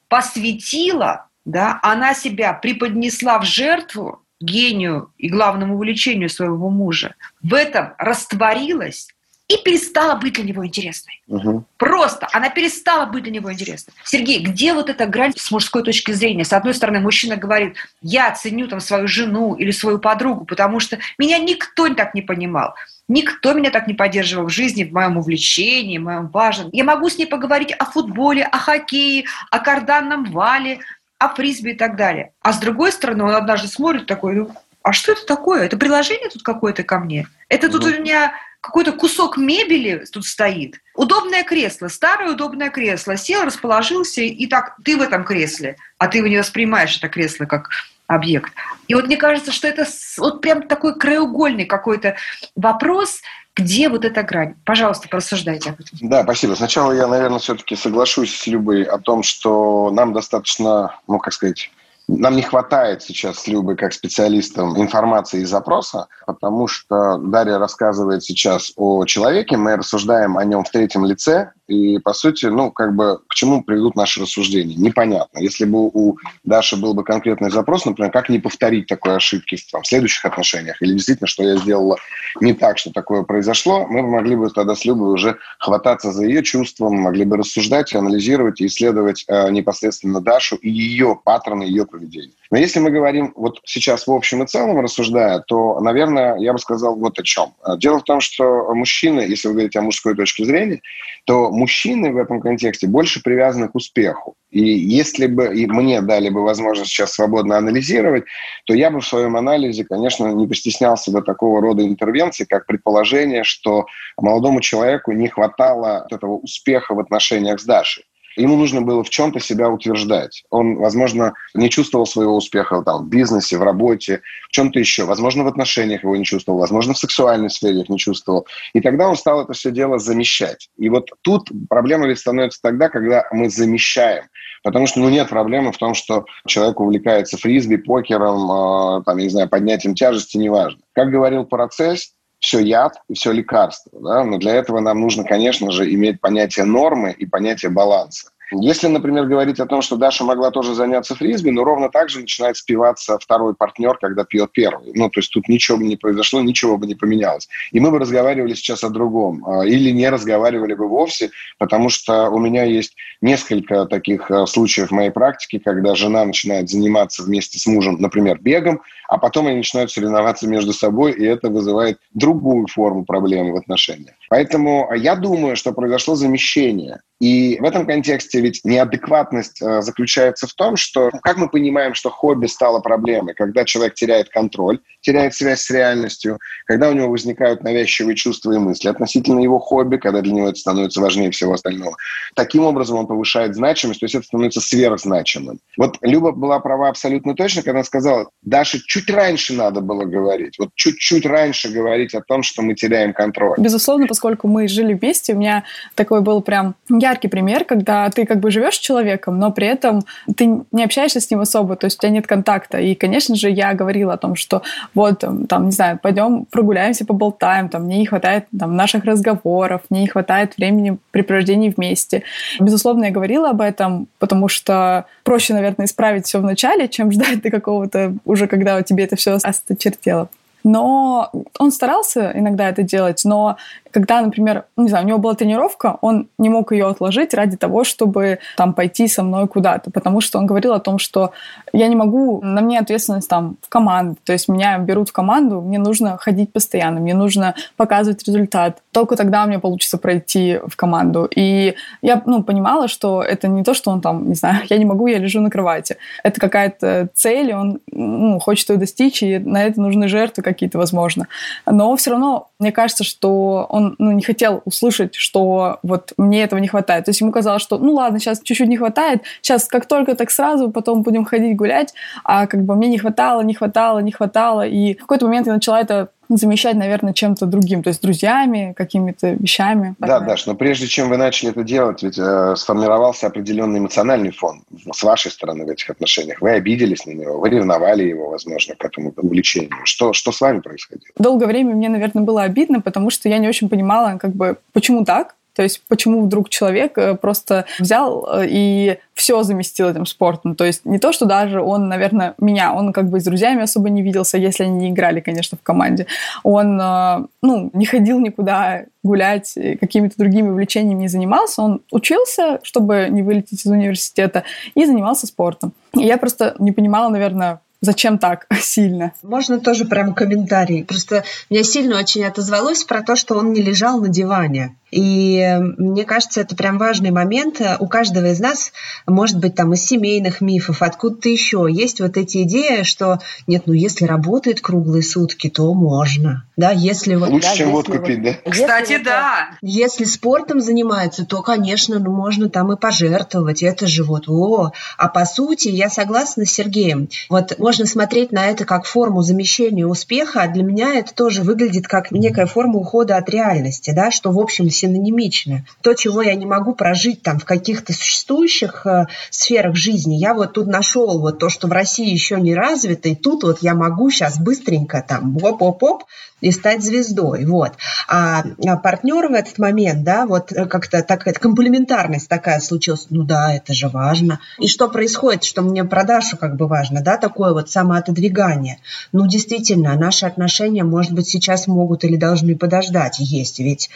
посвятила, 0.07 1.27
да, 1.45 1.79
она 1.81 2.13
себя 2.13 2.53
преподнесла 2.53 3.39
в 3.39 3.45
жертву 3.45 4.23
гению 4.41 5.13
и 5.17 5.29
главному 5.29 5.75
увлечению 5.75 6.29
своего 6.29 6.69
мужа. 6.69 7.15
В 7.41 7.53
этом 7.53 7.93
растворилась 7.97 9.07
и 9.51 9.61
перестала 9.63 10.15
быть 10.15 10.35
для 10.35 10.43
него 10.43 10.65
интересной. 10.65 11.21
Угу. 11.27 11.65
Просто 11.77 12.27
она 12.31 12.49
перестала 12.49 13.05
быть 13.05 13.23
для 13.23 13.33
него 13.33 13.51
интересной. 13.51 13.93
Сергей, 14.05 14.39
где 14.39 14.73
вот 14.73 14.89
эта 14.89 15.05
грань 15.05 15.33
с 15.35 15.51
мужской 15.51 15.83
точки 15.83 16.11
зрения? 16.11 16.45
С 16.45 16.53
одной 16.53 16.73
стороны, 16.73 17.01
мужчина 17.01 17.35
говорит, 17.35 17.75
я 18.01 18.31
ценю 18.31 18.67
там 18.67 18.79
свою 18.79 19.07
жену 19.07 19.55
или 19.55 19.71
свою 19.71 19.99
подругу, 19.99 20.45
потому 20.45 20.79
что 20.79 20.99
меня 21.17 21.37
никто 21.37 21.93
так 21.93 22.13
не 22.13 22.21
понимал. 22.21 22.75
Никто 23.09 23.51
меня 23.51 23.71
так 23.71 23.87
не 23.87 23.93
поддерживал 23.93 24.45
в 24.45 24.51
жизни, 24.51 24.85
в 24.85 24.93
моем 24.93 25.17
увлечении, 25.17 25.97
в 25.97 26.03
моем 26.03 26.27
важном. 26.29 26.69
Я 26.71 26.85
могу 26.85 27.09
с 27.09 27.17
ней 27.17 27.25
поговорить 27.25 27.73
о 27.73 27.83
футболе, 27.83 28.43
о 28.45 28.57
хоккее, 28.57 29.25
о 29.49 29.59
карданном 29.59 30.31
вале, 30.31 30.79
о 31.17 31.27
фрисби 31.27 31.71
и 31.71 31.75
так 31.75 31.97
далее. 31.97 32.31
А 32.41 32.53
с 32.53 32.59
другой 32.59 32.93
стороны, 32.93 33.25
он 33.25 33.35
однажды 33.35 33.67
смотрит 33.67 34.05
такой, 34.05 34.35
ну, 34.35 34.51
а 34.81 34.93
что 34.93 35.11
это 35.11 35.25
такое? 35.25 35.65
Это 35.65 35.77
приложение 35.77 36.29
тут 36.29 36.41
какое-то 36.41 36.83
ко 36.83 36.99
мне? 36.99 37.27
Это 37.49 37.69
тут 37.69 37.83
у 37.83 37.89
меня 37.89 38.33
какой-то 38.61 38.93
кусок 38.93 39.37
мебели 39.37 40.05
тут 40.11 40.25
стоит. 40.25 40.79
Удобное 40.95 41.43
кресло, 41.43 41.87
старое 41.87 42.31
удобное 42.33 42.69
кресло. 42.69 43.17
Сел, 43.17 43.43
расположился, 43.43 44.21
и 44.21 44.47
так 44.47 44.77
ты 44.85 44.97
в 44.97 45.01
этом 45.01 45.23
кресле, 45.23 45.75
а 45.97 46.07
ты 46.07 46.19
его 46.19 46.27
не 46.27 46.37
воспринимаешь 46.37 46.95
это 46.95 47.09
кресло 47.09 47.45
как 47.45 47.69
объект. 48.07 48.53
И 48.87 48.93
вот 48.93 49.07
мне 49.07 49.17
кажется, 49.17 49.51
что 49.51 49.67
это 49.67 49.85
вот 50.17 50.41
прям 50.41 50.67
такой 50.67 50.97
краеугольный 50.97 51.65
какой-то 51.65 52.15
вопрос, 52.55 53.21
где 53.55 53.89
вот 53.89 54.05
эта 54.05 54.23
грань? 54.23 54.55
Пожалуйста, 54.65 55.09
порассуждайте 55.09 55.71
об 55.71 55.79
этом. 55.79 56.09
Да, 56.09 56.23
спасибо. 56.23 56.55
Сначала 56.55 56.91
я, 56.91 57.07
наверное, 57.07 57.39
все-таки 57.39 57.75
соглашусь 57.75 58.35
с 58.35 58.47
Любой 58.47 58.83
о 58.83 58.97
том, 58.97 59.23
что 59.23 59.91
нам 59.91 60.13
достаточно, 60.13 60.95
ну, 61.07 61.19
как 61.19 61.33
сказать, 61.33 61.71
Нам 62.17 62.35
не 62.35 62.41
хватает 62.41 63.01
сейчас 63.01 63.39
с 63.39 63.47
Любой 63.47 63.77
как 63.77 63.93
специалистам 63.93 64.79
информации 64.79 65.41
и 65.41 65.45
запроса, 65.45 66.07
потому 66.25 66.67
что 66.67 67.17
Дарья 67.17 67.57
рассказывает 67.57 68.23
сейчас 68.23 68.73
о 68.75 69.05
человеке, 69.05 69.55
мы 69.57 69.77
рассуждаем 69.77 70.37
о 70.37 70.43
нем 70.43 70.63
в 70.63 70.69
третьем 70.69 71.05
лице, 71.05 71.51
и, 71.71 71.99
по 71.99 72.13
сути, 72.13 72.47
ну, 72.47 72.69
как 72.69 72.95
бы, 72.95 73.19
к 73.27 73.33
чему 73.33 73.63
приведут 73.63 73.95
наши 73.95 74.21
рассуждения? 74.21 74.75
Непонятно. 74.75 75.39
Если 75.39 75.63
бы 75.63 75.87
у 75.87 76.17
Даши 76.43 76.75
был 76.75 76.93
бы 76.93 77.03
конкретный 77.03 77.49
запрос, 77.49 77.85
например, 77.85 78.11
как 78.11 78.27
не 78.29 78.39
повторить 78.39 78.87
такой 78.87 79.15
ошибки 79.15 79.55
в, 79.55 79.71
там, 79.71 79.81
в 79.81 79.87
следующих 79.87 80.25
отношениях, 80.25 80.81
или 80.81 80.93
действительно, 80.93 81.27
что 81.27 81.43
я 81.43 81.55
сделала 81.55 81.97
не 82.41 82.53
так, 82.53 82.77
что 82.77 82.91
такое 82.91 83.23
произошло, 83.23 83.87
мы 83.87 84.01
могли 84.01 84.35
бы 84.35 84.49
тогда 84.49 84.75
с 84.75 84.83
Любой 84.83 85.13
уже 85.13 85.37
хвататься 85.59 86.11
за 86.11 86.25
ее 86.25 86.43
чувством, 86.43 86.95
могли 86.95 87.23
бы 87.23 87.37
рассуждать, 87.37 87.95
анализировать 87.95 88.59
и 88.59 88.65
исследовать 88.65 89.23
э, 89.27 89.49
непосредственно 89.51 90.19
Дашу 90.19 90.57
и 90.57 90.69
ее 90.69 91.17
паттерны, 91.23 91.63
ее 91.63 91.85
поведения. 91.85 92.33
Но 92.51 92.57
если 92.57 92.79
мы 92.79 92.91
говорим 92.91 93.31
вот 93.37 93.61
сейчас 93.63 94.05
в 94.05 94.11
общем 94.11 94.43
и 94.43 94.45
целом 94.45 94.81
рассуждая, 94.81 95.39
то, 95.47 95.79
наверное, 95.79 96.37
я 96.37 96.51
бы 96.51 96.59
сказал 96.59 96.97
вот 96.97 97.17
о 97.17 97.23
чем. 97.23 97.53
Дело 97.77 97.99
в 97.99 98.03
том, 98.03 98.19
что 98.19 98.73
мужчины, 98.75 99.21
если 99.21 99.47
вы 99.47 99.53
говорите 99.53 99.79
о 99.79 99.83
мужской 99.83 100.15
точке 100.15 100.43
зрения, 100.43 100.81
то 101.25 101.49
мужчины 101.49 102.11
в 102.11 102.17
этом 102.17 102.41
контексте 102.41 102.87
больше 102.87 103.23
привязаны 103.23 103.69
к 103.69 103.75
успеху. 103.75 104.35
И 104.49 104.59
если 104.59 105.27
бы 105.27 105.55
и 105.55 105.65
мне 105.65 106.01
дали 106.01 106.27
бы 106.27 106.43
возможность 106.43 106.91
сейчас 106.91 107.13
свободно 107.13 107.57
анализировать, 107.57 108.25
то 108.65 108.73
я 108.73 108.91
бы 108.91 108.99
в 108.99 109.07
своем 109.07 109.37
анализе, 109.37 109.85
конечно, 109.85 110.27
не 110.27 110.45
постеснялся 110.45 111.09
бы 111.09 111.21
такого 111.21 111.61
рода 111.61 111.87
интервенций, 111.87 112.45
как 112.45 112.65
предположение, 112.65 113.45
что 113.45 113.85
молодому 114.17 114.59
человеку 114.59 115.13
не 115.13 115.29
хватало 115.29 116.05
этого 116.11 116.33
успеха 116.33 116.95
в 116.95 116.99
отношениях 116.99 117.61
с 117.61 117.63
Дашей. 117.63 118.03
Ему 118.35 118.57
нужно 118.57 118.81
было 118.81 119.03
в 119.03 119.09
чем-то 119.09 119.39
себя 119.39 119.69
утверждать. 119.69 120.43
Он, 120.49 120.75
возможно, 120.75 121.33
не 121.53 121.69
чувствовал 121.69 122.05
своего 122.05 122.35
успеха 122.35 122.81
там, 122.83 123.05
в 123.05 123.09
бизнесе, 123.09 123.57
в 123.57 123.63
работе, 123.63 124.21
в 124.49 124.51
чем-то 124.51 124.79
еще. 124.79 125.05
Возможно, 125.05 125.43
в 125.43 125.47
отношениях 125.47 126.03
его 126.03 126.15
не 126.15 126.25
чувствовал, 126.25 126.59
возможно, 126.59 126.93
в 126.93 126.97
сексуальной 126.97 127.49
сфере 127.49 127.81
их 127.81 127.89
не 127.89 127.97
чувствовал. 127.97 128.47
И 128.73 128.81
тогда 128.81 129.09
он 129.09 129.15
стал 129.15 129.41
это 129.41 129.53
все 129.53 129.71
дело 129.71 129.99
замещать. 129.99 130.69
И 130.77 130.89
вот 130.89 131.09
тут 131.21 131.49
проблема 131.69 132.07
ведь 132.07 132.19
становится 132.19 132.59
тогда, 132.61 132.89
когда 132.89 133.25
мы 133.31 133.49
замещаем. 133.49 134.25
Потому 134.63 134.85
что 134.87 134.99
ну, 134.99 135.09
нет 135.09 135.29
проблемы 135.29 135.71
в 135.71 135.77
том, 135.77 135.95
что 135.95 136.25
человек 136.45 136.79
увлекается 136.79 137.37
фрисби, 137.37 137.77
покером, 137.77 138.99
э, 138.99 139.03
там, 139.03 139.17
я 139.17 139.23
не 139.23 139.29
знаю, 139.29 139.49
поднятием 139.49 139.95
тяжести, 139.95 140.37
неважно. 140.37 140.79
Как 140.93 141.09
говорил 141.09 141.45
Парацельс, 141.45 142.13
все 142.41 142.59
яд 142.59 142.95
и 143.07 143.13
все 143.13 143.31
лекарство. 143.31 143.91
Да? 144.01 144.25
Но 144.25 144.37
для 144.37 144.55
этого 144.55 144.79
нам 144.81 144.99
нужно, 144.99 145.23
конечно 145.23 145.71
же, 145.71 145.91
иметь 145.93 146.19
понятие 146.19 146.65
нормы 146.65 147.11
и 147.11 147.25
понятие 147.25 147.71
баланса. 147.71 148.31
Если, 148.51 148.87
например, 148.87 149.25
говорить 149.25 149.59
о 149.59 149.65
том, 149.65 149.81
что 149.81 149.95
Даша 149.95 150.23
могла 150.23 150.51
тоже 150.51 150.75
заняться 150.75 151.15
фрисби, 151.15 151.49
но 151.51 151.63
ровно 151.63 151.89
так 151.89 152.09
же 152.09 152.19
начинает 152.19 152.57
спиваться 152.57 153.17
второй 153.17 153.55
партнер, 153.55 153.97
когда 153.97 154.25
пьет 154.25 154.51
первый. 154.51 154.91
Ну, 154.93 155.09
то 155.09 155.19
есть 155.19 155.31
тут 155.31 155.47
ничего 155.47 155.77
бы 155.77 155.85
не 155.85 155.95
произошло, 155.95 156.41
ничего 156.41 156.77
бы 156.77 156.85
не 156.85 156.95
поменялось. 156.95 157.47
И 157.71 157.79
мы 157.79 157.91
бы 157.91 157.99
разговаривали 157.99 158.53
сейчас 158.53 158.83
о 158.83 158.89
другом. 158.89 159.45
А, 159.45 159.65
или 159.65 159.91
не 159.91 160.09
разговаривали 160.09 160.73
бы 160.73 160.87
вовсе, 160.87 161.31
потому 161.59 161.89
что 161.89 162.29
у 162.29 162.39
меня 162.39 162.63
есть 162.63 162.95
несколько 163.21 163.85
таких 163.85 164.29
а, 164.29 164.45
случаев 164.45 164.89
в 164.89 164.93
моей 164.93 165.11
практике, 165.11 165.59
когда 165.59 165.95
жена 165.95 166.25
начинает 166.25 166.69
заниматься 166.69 167.23
вместе 167.23 167.57
с 167.57 167.65
мужем, 167.65 167.97
например, 167.99 168.39
бегом, 168.41 168.81
а 169.07 169.17
потом 169.17 169.47
они 169.47 169.57
начинают 169.57 169.91
соревноваться 169.91 170.47
между 170.47 170.73
собой, 170.73 171.13
и 171.13 171.25
это 171.25 171.49
вызывает 171.49 171.99
другую 172.13 172.67
форму 172.67 173.05
проблемы 173.05 173.53
в 173.53 173.57
отношениях. 173.57 174.15
Поэтому 174.29 174.89
я 174.95 175.15
думаю, 175.15 175.55
что 175.55 175.73
произошло 175.73 176.15
замещение. 176.15 177.01
И 177.19 177.59
в 177.59 177.65
этом 177.65 177.85
контексте 177.85 178.40
ведь 178.41 178.61
неадекватность 178.63 179.61
э, 179.61 179.81
заключается 179.81 180.47
в 180.47 180.53
том, 180.53 180.75
что 180.75 181.09
как 181.21 181.37
мы 181.37 181.49
понимаем, 181.49 181.93
что 181.93 182.09
хобби 182.09 182.47
стало 182.47 182.79
проблемой, 182.79 183.33
когда 183.33 183.65
человек 183.65 183.93
теряет 183.93 184.29
контроль, 184.29 184.79
теряет 185.01 185.33
связь 185.33 185.61
с 185.61 185.69
реальностью, 185.69 186.39
когда 186.65 186.89
у 186.89 186.93
него 186.93 187.09
возникают 187.09 187.63
навязчивые 187.63 188.15
чувства 188.15 188.53
и 188.53 188.57
мысли 188.57 188.87
относительно 188.87 189.39
его 189.39 189.59
хобби, 189.59 189.97
когда 189.97 190.21
для 190.21 190.33
него 190.33 190.49
это 190.49 190.59
становится 190.59 191.01
важнее 191.01 191.31
всего 191.31 191.53
остального. 191.53 191.95
Таким 192.35 192.63
образом 192.63 192.97
он 192.97 193.07
повышает 193.07 193.55
значимость, 193.55 193.99
то 193.99 194.05
есть 194.05 194.15
это 194.15 194.25
становится 194.25 194.61
сверхзначимым. 194.61 195.59
Вот 195.77 195.97
Люба 196.01 196.31
была 196.31 196.59
права 196.59 196.89
абсолютно 196.89 197.35
точно, 197.35 197.63
когда 197.63 197.83
сказала, 197.83 198.29
Даша, 198.41 198.79
чуть 198.85 199.09
раньше 199.09 199.53
надо 199.53 199.81
было 199.81 200.05
говорить, 200.05 200.57
вот 200.59 200.69
чуть-чуть 200.75 201.25
раньше 201.25 201.69
говорить 201.69 202.13
о 202.13 202.21
том, 202.21 202.43
что 202.43 202.61
мы 202.61 202.75
теряем 202.75 203.13
контроль. 203.13 203.57
Безусловно, 203.57 204.07
поскольку 204.07 204.47
мы 204.47 204.67
жили 204.67 204.93
вместе, 204.93 205.33
у 205.33 205.37
меня 205.37 205.63
такой 205.95 206.21
был 206.21 206.41
прям 206.41 206.75
яркий 206.89 207.27
пример, 207.27 207.65
когда 207.65 208.09
ты 208.09 208.25
как 208.31 208.39
бы 208.39 208.49
живешь 208.49 208.75
с 208.75 208.79
человеком, 208.79 209.39
но 209.39 209.51
при 209.51 209.67
этом 209.67 210.03
ты 210.37 210.63
не 210.71 210.85
общаешься 210.85 211.19
с 211.19 211.29
ним 211.29 211.41
особо, 211.41 211.75
то 211.75 211.83
есть 211.83 211.97
у 211.97 212.01
тебя 212.01 212.11
нет 212.11 212.27
контакта. 212.27 212.77
И, 212.77 212.95
конечно 212.95 213.35
же, 213.35 213.49
я 213.49 213.73
говорила 213.73 214.13
о 214.13 214.17
том, 214.17 214.37
что 214.37 214.61
вот, 214.93 215.25
там, 215.49 215.65
не 215.65 215.71
знаю, 215.71 215.99
пойдем 216.01 216.45
прогуляемся, 216.45 217.03
поболтаем, 217.03 217.67
там, 217.67 217.83
мне 217.83 217.97
не 217.97 218.05
хватает 218.05 218.45
там, 218.57 218.77
наших 218.77 219.03
разговоров, 219.03 219.81
мне 219.89 220.03
не 220.03 220.07
хватает 220.07 220.55
времени 220.55 220.97
препровождения 221.11 221.73
вместе. 221.75 222.23
Безусловно, 222.57 223.03
я 223.03 223.11
говорила 223.11 223.49
об 223.49 223.59
этом, 223.59 224.07
потому 224.17 224.47
что 224.47 225.07
проще, 225.25 225.53
наверное, 225.53 225.87
исправить 225.87 226.25
все 226.25 226.39
в 226.39 226.43
начале, 226.43 226.87
чем 226.87 227.11
ждать 227.11 227.41
до 227.41 227.51
какого-то 227.51 228.13
уже, 228.23 228.47
когда 228.47 228.81
тебе 228.81 229.03
это 229.03 229.17
все 229.17 229.39
осточертело. 229.43 230.29
Но 230.63 231.31
он 231.59 231.71
старался 231.71 232.31
иногда 232.35 232.69
это 232.69 232.83
делать, 232.83 233.21
но 233.25 233.57
когда, 233.91 234.21
например, 234.21 234.65
ну, 234.75 234.83
не 234.83 234.89
знаю, 234.89 235.05
у 235.05 235.07
него 235.07 235.17
была 235.19 235.35
тренировка, 235.35 235.97
он 236.01 236.27
не 236.37 236.49
мог 236.49 236.71
ее 236.71 236.87
отложить 236.87 237.33
ради 237.33 237.57
того, 237.57 237.83
чтобы 237.83 238.39
там 238.57 238.73
пойти 238.73 239.07
со 239.07 239.23
мной 239.23 239.47
куда-то, 239.47 239.91
потому 239.91 240.21
что 240.21 240.39
он 240.39 240.45
говорил 240.45 240.73
о 240.73 240.79
том, 240.79 240.97
что 240.97 241.31
я 241.73 241.87
не 241.87 241.95
могу, 241.95 242.41
на 242.41 242.61
мне 242.61 242.79
ответственность 242.79 243.29
там 243.29 243.57
в 243.61 243.69
команду, 243.69 244.17
то 244.23 244.33
есть 244.33 244.47
меня 244.47 244.77
берут 244.79 245.09
в 245.09 245.11
команду, 245.11 245.61
мне 245.61 245.77
нужно 245.77 246.17
ходить 246.17 246.51
постоянно, 246.51 246.99
мне 246.99 247.13
нужно 247.13 247.55
показывать 247.75 248.25
результат. 248.27 248.81
Только 248.91 249.15
тогда 249.15 249.43
у 249.43 249.47
меня 249.47 249.59
получится 249.59 249.97
пройти 249.97 250.59
в 250.65 250.75
команду. 250.75 251.29
И 251.35 251.75
я, 252.01 252.21
ну, 252.25 252.43
понимала, 252.43 252.87
что 252.87 253.21
это 253.21 253.47
не 253.47 253.63
то, 253.63 253.73
что 253.73 253.91
он 253.91 254.01
там, 254.01 254.27
не 254.27 254.35
знаю, 254.35 254.61
я 254.69 254.77
не 254.77 254.85
могу, 254.85 255.07
я 255.07 255.17
лежу 255.17 255.41
на 255.41 255.49
кровати. 255.49 255.97
Это 256.23 256.39
какая-то 256.39 257.09
цель, 257.13 257.49
и 257.49 257.53
он 257.53 257.79
ну, 257.91 258.39
хочет 258.39 258.69
ее 258.69 258.77
достичь, 258.77 259.23
и 259.23 259.39
на 259.39 259.63
это 259.63 259.81
нужны 259.81 260.07
жертвы 260.07 260.43
какие-то, 260.53 260.77
возможно. 260.77 261.27
Но 261.65 261.95
все 261.95 262.11
равно 262.11 262.49
мне 262.59 262.71
кажется, 262.71 263.03
что 263.03 263.65
он 263.69 263.95
ну, 263.97 264.11
не 264.11 264.21
хотел 264.21 264.61
услышать, 264.65 265.15
что 265.15 265.79
вот 265.83 266.13
мне 266.17 266.43
этого 266.43 266.59
не 266.59 266.67
хватает. 266.67 267.05
То 267.05 267.09
есть 267.09 267.21
ему 267.21 267.31
казалось, 267.31 267.61
что 267.61 267.77
ну 267.77 267.93
ладно, 267.93 268.19
сейчас 268.19 268.41
чуть-чуть 268.41 268.69
не 268.69 268.77
хватает, 268.77 269.23
сейчас 269.41 269.65
как 269.65 269.85
только 269.85 270.15
так 270.15 270.31
сразу, 270.31 270.71
потом 270.71 271.01
будем 271.01 271.25
ходить 271.25 271.55
гулять, 271.55 271.93
а 272.23 272.47
как 272.47 272.63
бы 272.63 272.75
мне 272.75 272.87
не 272.87 272.97
хватало, 272.97 273.41
не 273.41 273.53
хватало, 273.53 273.99
не 273.99 274.11
хватало. 274.11 274.67
И 274.67 274.93
в 274.95 275.01
какой-то 275.01 275.25
момент 275.25 275.47
я 275.47 275.53
начала 275.53 275.79
это 275.79 276.09
замещать, 276.37 276.75
наверное, 276.75 277.13
чем-то 277.13 277.45
другим, 277.45 277.83
то 277.83 277.89
есть 277.89 278.01
друзьями, 278.01 278.73
какими-то 278.75 279.31
вещами. 279.31 279.95
Да, 279.99 280.19
Даш, 280.19 280.45
но 280.45 280.55
прежде 280.55 280.87
чем 280.87 281.09
вы 281.09 281.17
начали 281.17 281.51
это 281.51 281.63
делать, 281.63 282.03
ведь 282.03 282.17
э, 282.17 282.55
сформировался 282.55 283.27
определенный 283.27 283.79
эмоциональный 283.79 284.31
фон 284.31 284.63
с 284.91 285.03
вашей 285.03 285.31
стороны 285.31 285.65
в 285.65 285.69
этих 285.69 285.89
отношениях. 285.89 286.41
Вы 286.41 286.51
обиделись 286.51 287.05
на 287.05 287.11
него, 287.11 287.39
вы 287.39 287.49
ревновали 287.49 288.03
его, 288.03 288.29
возможно, 288.29 288.75
к 288.75 288.85
этому 288.85 289.13
увлечению. 289.17 289.71
Что, 289.83 290.13
что 290.13 290.31
с 290.31 290.41
вами 290.41 290.59
происходило? 290.59 291.11
Долгое 291.17 291.47
время 291.47 291.75
мне, 291.75 291.89
наверное, 291.89 292.23
было 292.23 292.43
обидно, 292.43 292.81
потому 292.81 293.09
что 293.09 293.29
я 293.29 293.37
не 293.37 293.47
очень 293.47 293.69
понимала, 293.69 294.17
как 294.17 294.31
бы, 294.31 294.57
почему 294.73 295.05
так, 295.05 295.35
то 295.55 295.63
есть 295.63 295.81
почему 295.87 296.21
вдруг 296.21 296.49
человек 296.49 296.97
э, 296.97 297.15
просто 297.15 297.65
взял 297.79 298.27
э, 298.31 298.45
и 298.47 298.97
все 299.13 299.43
заместил 299.43 299.89
этим 299.89 300.05
спортом. 300.05 300.55
То 300.55 300.63
есть 300.63 300.85
не 300.85 300.97
то, 300.97 301.11
что 301.11 301.25
даже 301.25 301.61
он, 301.61 301.89
наверное, 301.89 302.35
меня, 302.37 302.73
он 302.73 302.93
как 302.93 303.09
бы 303.09 303.19
с 303.19 303.23
друзьями 303.23 303.63
особо 303.63 303.89
не 303.89 304.01
виделся, 304.01 304.37
если 304.37 304.63
они 304.63 304.75
не 304.75 304.89
играли, 304.89 305.19
конечно, 305.19 305.57
в 305.57 305.63
команде. 305.63 306.07
Он, 306.43 306.79
э, 306.79 307.25
ну, 307.41 307.69
не 307.73 307.85
ходил 307.85 308.19
никуда 308.19 308.85
гулять, 309.03 309.57
какими-то 309.79 310.15
другими 310.17 310.49
увлечениями 310.49 311.01
не 311.01 311.07
занимался. 311.07 311.61
Он 311.61 311.81
учился, 311.91 312.59
чтобы 312.63 313.07
не 313.09 313.23
вылететь 313.23 313.65
из 313.65 313.71
университета, 313.71 314.43
и 314.75 314.85
занимался 314.85 315.27
спортом. 315.27 315.73
И 315.93 316.03
я 316.03 316.17
просто 316.17 316.55
не 316.59 316.71
понимала, 316.71 317.09
наверное, 317.09 317.59
Зачем 317.81 318.19
так 318.19 318.45
сильно? 318.61 319.13
Можно 319.23 319.59
тоже 319.59 319.85
прям 319.85 320.13
комментарий. 320.13 320.83
Просто 320.83 321.23
меня 321.49 321.63
сильно 321.63 321.97
очень 321.97 322.23
отозвалось 322.23 322.83
про 322.83 323.01
то, 323.01 323.15
что 323.15 323.35
он 323.35 323.53
не 323.53 323.61
лежал 323.61 323.99
на 323.99 324.07
диване. 324.07 324.75
И 324.91 325.57
мне 325.77 326.03
кажется, 326.03 326.41
это 326.41 326.55
прям 326.55 326.77
важный 326.77 327.11
момент. 327.11 327.61
У 327.79 327.87
каждого 327.87 328.25
из 328.25 328.39
нас, 328.39 328.73
может 329.07 329.39
быть, 329.39 329.55
там 329.55 329.73
из 329.73 329.83
семейных 329.83 330.41
мифов, 330.41 330.81
откуда-то 330.81 331.29
еще 331.29 331.67
есть 331.69 332.01
вот 332.01 332.17
эти 332.17 332.43
идеи, 332.43 332.83
что 332.83 333.19
нет, 333.47 333.63
ну 333.65 333.73
если 333.73 334.05
работает 334.05 334.59
круглые 334.59 335.01
сутки, 335.01 335.49
то 335.49 335.73
можно. 335.73 336.45
Да, 336.57 336.71
если 336.71 337.15
вот, 337.15 337.29
Лучше, 337.29 337.47
да, 337.49 337.55
чем 337.55 337.71
водку 337.71 337.93
вот, 337.93 338.05
пить, 338.05 338.21
да? 338.21 338.33
Кстати, 338.49 338.91
если, 338.91 339.03
да. 339.05 339.49
Если 339.61 340.03
спортом 340.03 340.59
занимается, 340.59 341.25
то, 341.25 341.41
конечно, 341.41 341.97
ну, 341.97 342.11
можно 342.11 342.49
там 342.49 342.71
и 342.73 342.77
пожертвовать. 342.77 343.63
Это 343.63 343.87
же 343.87 344.03
вот, 344.03 344.25
о. 344.27 344.71
А 344.97 345.07
по 345.07 345.25
сути, 345.25 345.69
я 345.69 345.89
согласна 345.89 346.45
с 346.45 346.51
Сергеем. 346.51 347.07
Вот 347.29 347.55
можно 347.71 347.85
смотреть 347.85 348.33
на 348.33 348.47
это 348.47 348.65
как 348.65 348.83
форму 348.83 349.21
замещения 349.21 349.87
успеха, 349.87 350.41
а 350.41 350.49
для 350.49 350.61
меня 350.61 350.95
это 350.95 351.13
тоже 351.13 351.41
выглядит 351.41 351.87
как 351.87 352.11
некая 352.11 352.45
форма 352.45 352.79
ухода 352.79 353.15
от 353.15 353.29
реальности, 353.29 353.93
да, 353.95 354.11
что, 354.11 354.29
в 354.29 354.39
общем, 354.39 354.69
синонимично. 354.69 355.65
То, 355.79 355.93
чего 355.93 356.21
я 356.21 356.35
не 356.35 356.45
могу 356.45 356.75
прожить 356.75 357.21
там 357.21 357.39
в 357.39 357.45
каких-то 357.45 357.93
существующих 357.93 358.85
э, 358.85 359.05
сферах 359.29 359.77
жизни, 359.77 360.15
я 360.15 360.33
вот 360.33 360.51
тут 360.51 360.67
нашел 360.67 361.17
вот 361.21 361.39
то, 361.39 361.47
что 361.47 361.67
в 361.67 361.71
России 361.71 362.11
еще 362.11 362.41
не 362.41 362.53
развито, 362.53 363.07
и 363.07 363.15
тут 363.15 363.43
вот 363.43 363.59
я 363.61 363.73
могу 363.73 364.09
сейчас 364.09 364.37
быстренько 364.37 365.01
там 365.07 365.37
оп-оп-оп 365.41 366.03
и 366.41 366.51
стать 366.51 366.83
звездой. 366.83 367.45
Вот. 367.45 367.73
А, 368.07 368.43
а 368.65 368.75
партнер 368.77 369.27
в 369.27 369.33
этот 369.33 369.57
момент, 369.59 370.03
да, 370.03 370.25
вот 370.25 370.51
э, 370.51 370.65
как-то 370.65 371.01
такая 371.03 371.33
комплементарность 371.35 372.27
такая 372.27 372.59
случилась. 372.59 373.07
Ну 373.09 373.23
да, 373.23 373.53
это 373.53 373.73
же 373.73 373.87
важно. 373.87 374.39
И 374.59 374.67
что 374.67 374.89
происходит, 374.89 375.43
что 375.43 375.61
мне 375.61 375.83
продажу 375.83 376.37
как 376.37 376.57
бы 376.57 376.67
важно, 376.67 377.01
да, 377.01 377.17
такое 377.17 377.53
вот 377.53 377.60
самоотодвигание. 377.69 378.79
Ну, 379.11 379.27
действительно, 379.27 379.95
наши 379.95 380.25
отношения, 380.25 380.83
может 380.83 381.13
быть, 381.13 381.27
сейчас 381.27 381.67
могут 381.67 382.03
или 382.03 382.15
должны 382.15 382.55
подождать. 382.55 383.17
Есть 383.19 383.59
ведь, 383.59 383.89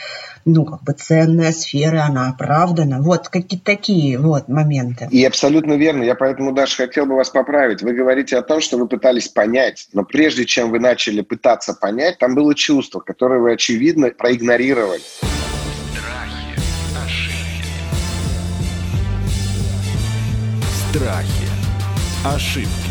ну, 0.45 0.65
как 0.65 0.84
бы 0.84 0.93
ценная 0.93 1.51
сфера, 1.51 2.03
она 2.03 2.29
оправдана. 2.29 3.01
Вот 3.01 3.29
какие-то 3.29 3.65
такие 3.65 4.17
вот 4.19 4.48
моменты. 4.48 5.07
И 5.12 5.24
абсолютно 5.25 5.74
верно. 5.74 6.03
Я 6.03 6.15
поэтому, 6.15 6.51
даже 6.51 6.75
хотел 6.75 7.05
бы 7.05 7.15
вас 7.15 7.29
поправить. 7.29 7.81
Вы 7.81 7.93
говорите 7.93 8.38
о 8.38 8.41
том, 8.41 8.62
что 8.62 8.77
вы 8.77 8.88
пытались 8.88 9.27
понять, 9.27 9.88
но 9.93 10.03
прежде 10.03 10.45
чем 10.45 10.72
вы 10.72 10.79
начали 10.79 11.22
пытаться 11.22 11.74
понять, 11.74 12.17
там 12.19 12.36
было 12.36 12.53
чувство, 12.55 13.00
которое 13.00 13.39
вы, 13.39 13.53
очевидно, 13.53 14.10
проигнорировали. 14.10 15.01
Страхи, 20.91 21.50
ошибки. 22.24 22.84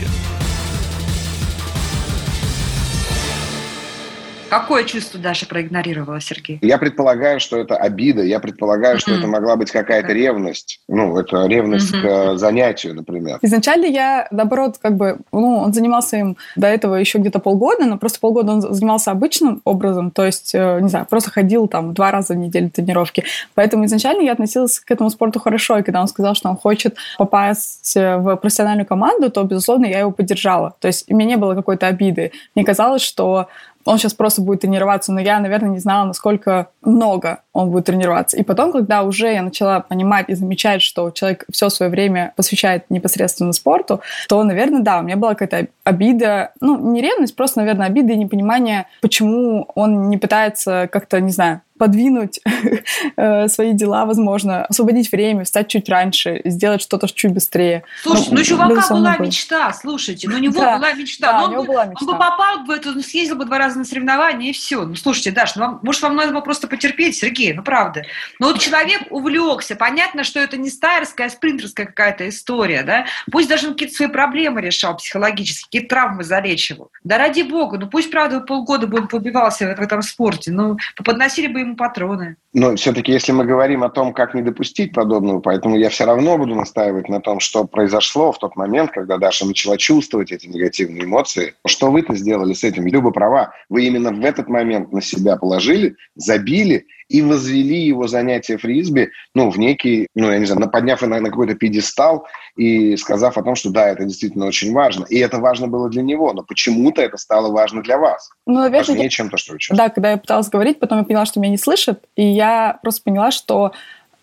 Какое 4.55 4.85
чувство 4.85 5.19
Даша 5.19 5.47
проигнорировала, 5.47 6.21
Сергей? 6.21 6.61
Я 6.63 6.79
предполагаю, 6.79 7.41
что 7.41 7.57
это 7.57 7.77
обида, 7.77 8.23
я 8.23 8.39
предполагаю, 8.39 9.01
что 9.01 9.13
это 9.13 9.27
могла 9.27 9.57
быть 9.57 9.73
какая-то 9.73 10.13
ревность. 10.13 10.81
Ну, 10.87 11.19
это 11.19 11.47
ревность 11.47 11.91
к 11.91 12.05
э, 12.05 12.37
занятию, 12.37 12.95
например. 12.95 13.41
Изначально 13.43 13.87
я, 13.87 14.29
наоборот, 14.31 14.77
как 14.81 14.95
бы, 14.95 15.19
ну, 15.33 15.57
он 15.57 15.73
занимался 15.73 16.19
им 16.19 16.37
до 16.55 16.69
этого 16.69 16.95
еще 16.95 17.19
где-то 17.19 17.41
полгода, 17.41 17.85
но 17.85 17.99
просто 17.99 18.21
полгода 18.21 18.53
он 18.53 18.61
занимался 18.61 19.11
обычным 19.11 19.61
образом, 19.65 20.13
то 20.13 20.25
есть, 20.25 20.55
э, 20.55 20.79
не 20.81 20.89
знаю, 20.89 21.07
просто 21.11 21.33
ходил 21.33 21.67
там 21.67 21.93
два 21.93 22.13
раза 22.13 22.35
в 22.35 22.37
неделю 22.37 22.71
тренировки. 22.71 23.25
Поэтому 23.55 23.87
изначально 23.87 24.23
я 24.23 24.33
относилась 24.33 24.79
к 24.79 24.89
этому 24.89 25.11
спорту 25.11 25.41
хорошо, 25.41 25.79
и 25.79 25.83
когда 25.83 26.01
он 26.01 26.07
сказал, 26.07 26.37
что 26.37 26.49
он 26.49 26.57
хочет 26.57 26.95
попасть 27.19 27.97
в 27.97 28.37
профессиональную 28.37 28.87
команду, 28.87 29.33
то, 29.33 29.43
безусловно, 29.43 29.87
я 29.87 29.99
его 29.99 30.13
поддержала. 30.13 30.77
То 30.79 30.87
есть, 30.87 31.11
у 31.11 31.17
меня 31.17 31.31
не 31.31 31.37
было 31.37 31.57
какой-то 31.57 31.89
обиды. 31.89 32.31
Мне 32.55 32.65
казалось, 32.65 33.03
что 33.03 33.49
он 33.85 33.99
сейчас 33.99 34.15
просто 34.15 34.43
будет 34.43 34.61
тренироваться, 34.61 35.13
но 35.13 35.21
я, 35.21 35.39
наверное, 35.41 35.71
не 35.71 35.79
знала, 35.79 36.07
насколько 36.07 36.69
много 36.83 37.41
он 37.53 37.71
будет 37.71 37.87
тренироваться. 37.87 38.37
И 38.37 38.43
потом, 38.43 38.73
когда 38.73 39.03
уже 39.03 39.33
я 39.33 39.43
начала 39.43 39.81
понимать 39.81 40.29
и 40.29 40.35
замечать, 40.35 40.83
что 40.83 41.11
человек 41.11 41.45
все 41.51 41.69
свое 41.69 41.91
время 41.91 42.33
посвящает 42.37 42.91
непосредственно 42.91 43.53
спорту, 43.53 44.01
то, 44.29 44.43
наверное, 44.43 44.81
да, 44.81 44.99
у 44.99 45.03
меня 45.03 45.17
была 45.17 45.35
какая-то 45.35 45.69
обида, 45.85 46.53
ну, 46.61 46.93
не 46.93 47.03
ревность, 47.03 47.37
просто, 47.37 47.61
наверное, 47.61 47.87
обида 47.87 48.13
и 48.13 48.17
непонимание, 48.17 48.87
почему 49.01 49.69
он 49.75 50.09
не 50.09 50.17
пытается 50.17 50.89
как-то, 50.91 51.21
не 51.21 51.31
знаю, 51.31 51.61
подвинуть 51.79 52.41
э, 53.17 53.49
свои 53.49 53.73
дела, 53.73 54.07
возможно, 54.07 54.65
освободить 54.65 55.11
время, 55.11 55.45
встать 55.45 55.69
чуть 55.69 55.89
раньше, 55.89 56.41
сделать 56.45 56.81
что-то 56.83 57.09
чуть 57.13 57.33
быстрее. 57.33 57.85
Слушайте, 58.03 58.31
ну, 58.31 58.39
ну 58.39 58.45
чувака 58.45 58.89
была 58.95 59.17
был. 59.17 59.27
мечта, 59.27 59.73
слушайте, 59.73 60.29
ну 60.29 60.37
у 60.37 60.39
него 60.41 60.61
да, 60.61 60.79
была 60.79 60.93
мечта. 60.93 61.33
Да, 61.33 61.41
ну, 61.41 61.47
у 61.47 61.51
него 61.51 61.61
он, 61.63 61.67
была 61.67 61.85
мечта. 61.87 62.05
он 62.05 62.13
бы 62.13 62.19
попал 62.19 62.65
в 62.65 62.71
эту, 62.71 62.93
ну, 62.93 63.03
съездил 63.03 63.37
бы 63.37 63.45
два 63.45 63.59
раза 63.59 63.79
на 63.79 63.85
соревнования, 63.85 64.51
и 64.51 64.53
все. 64.53 64.85
Ну, 64.85 64.95
слушайте, 64.95 65.33
Даш, 65.33 65.57
ну, 65.57 65.63
вам, 65.63 65.81
может, 65.83 66.03
вам 66.03 66.17
надо 66.17 66.33
было 66.33 66.41
просто 66.41 66.69
потерпеть, 66.69 67.17
Сергей, 67.17 67.53
ну, 67.53 67.63
правда. 67.63 68.05
Но 68.39 68.49
вот 68.49 68.61
человек 68.61 69.03
увлекся, 69.11 69.75
понятно, 69.75 70.23
что 70.25 70.39
это 70.39 70.57
не 70.57 70.71
стайерская, 70.71 71.27
а 71.27 71.31
спринтерская 71.31 71.87
какая-то 71.87 72.29
история, 72.29 72.83
да, 72.83 73.07
пусть 73.31 73.49
даже 73.49 73.67
он 73.67 73.73
какие-то 73.73 73.95
свои 73.95 74.09
проблемы 74.09 74.61
решал 74.61 74.97
психологически, 74.97 75.65
какие-то 75.65 75.89
травмы 75.89 76.25
залечивал. 76.25 76.91
Да 77.03 77.19
ради 77.19 77.43
бога, 77.43 77.79
ну, 77.79 77.89
пусть, 77.89 78.11
правда, 78.11 78.41
полгода 78.41 78.87
бы 78.87 78.99
он 78.99 79.09
побивался 79.09 79.67
в, 79.67 79.77
в 79.77 79.81
этом 79.81 80.03
спорте, 80.03 80.53
ну, 80.53 80.77
подносили 81.05 81.49
бы 81.49 81.64
ему 81.65 81.77
патроны. 81.77 82.37
Но 82.53 82.77
все-таки, 82.77 83.11
если 83.13 83.33
мы 83.33 83.45
говорим 83.45 83.83
о 83.83 83.91
том, 83.91 84.13
как 84.13 84.35
не 84.35 84.43
допустить 84.43 84.93
подобного, 84.93 85.41
поэтому 85.41 85.77
я 85.77 85.89
все 85.89 86.05
равно 86.05 86.39
буду 86.39 86.55
настаивать 86.55 87.09
на 87.09 87.21
том, 87.21 87.41
что 87.41 87.65
произошло 87.65 88.31
в 88.31 88.39
тот 88.39 88.55
момент, 88.57 88.93
когда 88.93 89.19
Даша 89.19 89.45
начала 89.45 89.77
чувствовать 89.77 90.31
эти 90.31 90.47
негативные 90.47 91.05
эмоции. 91.05 91.55
Что 91.67 91.91
вы-то 91.91 92.15
сделали 92.15 92.53
с 92.53 92.63
этим? 92.63 92.87
Люба 92.87 93.11
права. 93.11 93.53
Вы 93.69 93.85
именно 93.87 94.13
в 94.13 94.25
этот 94.25 94.49
момент 94.49 94.93
на 94.93 95.03
себя 95.03 95.37
положили, 95.37 95.97
забили 96.15 96.87
и 97.09 97.23
возвели 97.23 97.83
его 97.83 98.07
занятие 98.07 98.59
фрисби, 98.59 99.11
ну, 99.35 99.51
в 99.51 99.59
некий, 99.59 100.09
ну, 100.15 100.31
я 100.31 100.39
не 100.39 100.47
знаю, 100.47 100.71
подняв 100.71 101.03
на, 101.03 101.21
на 101.21 101.31
какой-то 101.31 101.55
пьедестал 101.55 102.27
и 102.57 102.97
сказав 102.97 103.37
о 103.37 103.43
том, 103.43 103.55
что 103.55 103.71
да, 103.71 103.89
это 103.89 104.05
действительно 104.05 104.47
очень 104.47 104.73
важно. 104.73 105.05
И 105.09 105.19
это 105.19 105.39
важно 105.39 105.67
было 105.67 105.89
для 105.89 106.03
него, 106.03 106.33
но 106.33 106.43
почему-то 106.43 107.03
это 107.03 107.17
стало 107.17 107.53
важно 107.53 107.83
для 107.83 107.99
вас. 107.99 108.31
Ну, 108.47 108.55
наверное, 108.55 108.79
Важнее, 108.79 109.05
я... 109.05 109.09
чем 109.09 109.31
то, 109.31 109.37
что 109.37 109.53
вы 109.53 109.59
чувствуете. 109.59 109.89
Да, 109.89 109.95
когда 109.95 110.11
я 110.13 110.17
пыталась 110.17 110.49
говорить, 110.49 110.79
потом 110.79 110.99
я 110.99 111.05
поняла, 111.05 111.27
что 111.27 111.41
меня 111.41 111.51
не 111.51 111.59
слышат, 111.59 112.05
и 112.17 112.25
я 112.25 112.79
просто 112.83 113.03
поняла, 113.03 113.31
что 113.31 113.73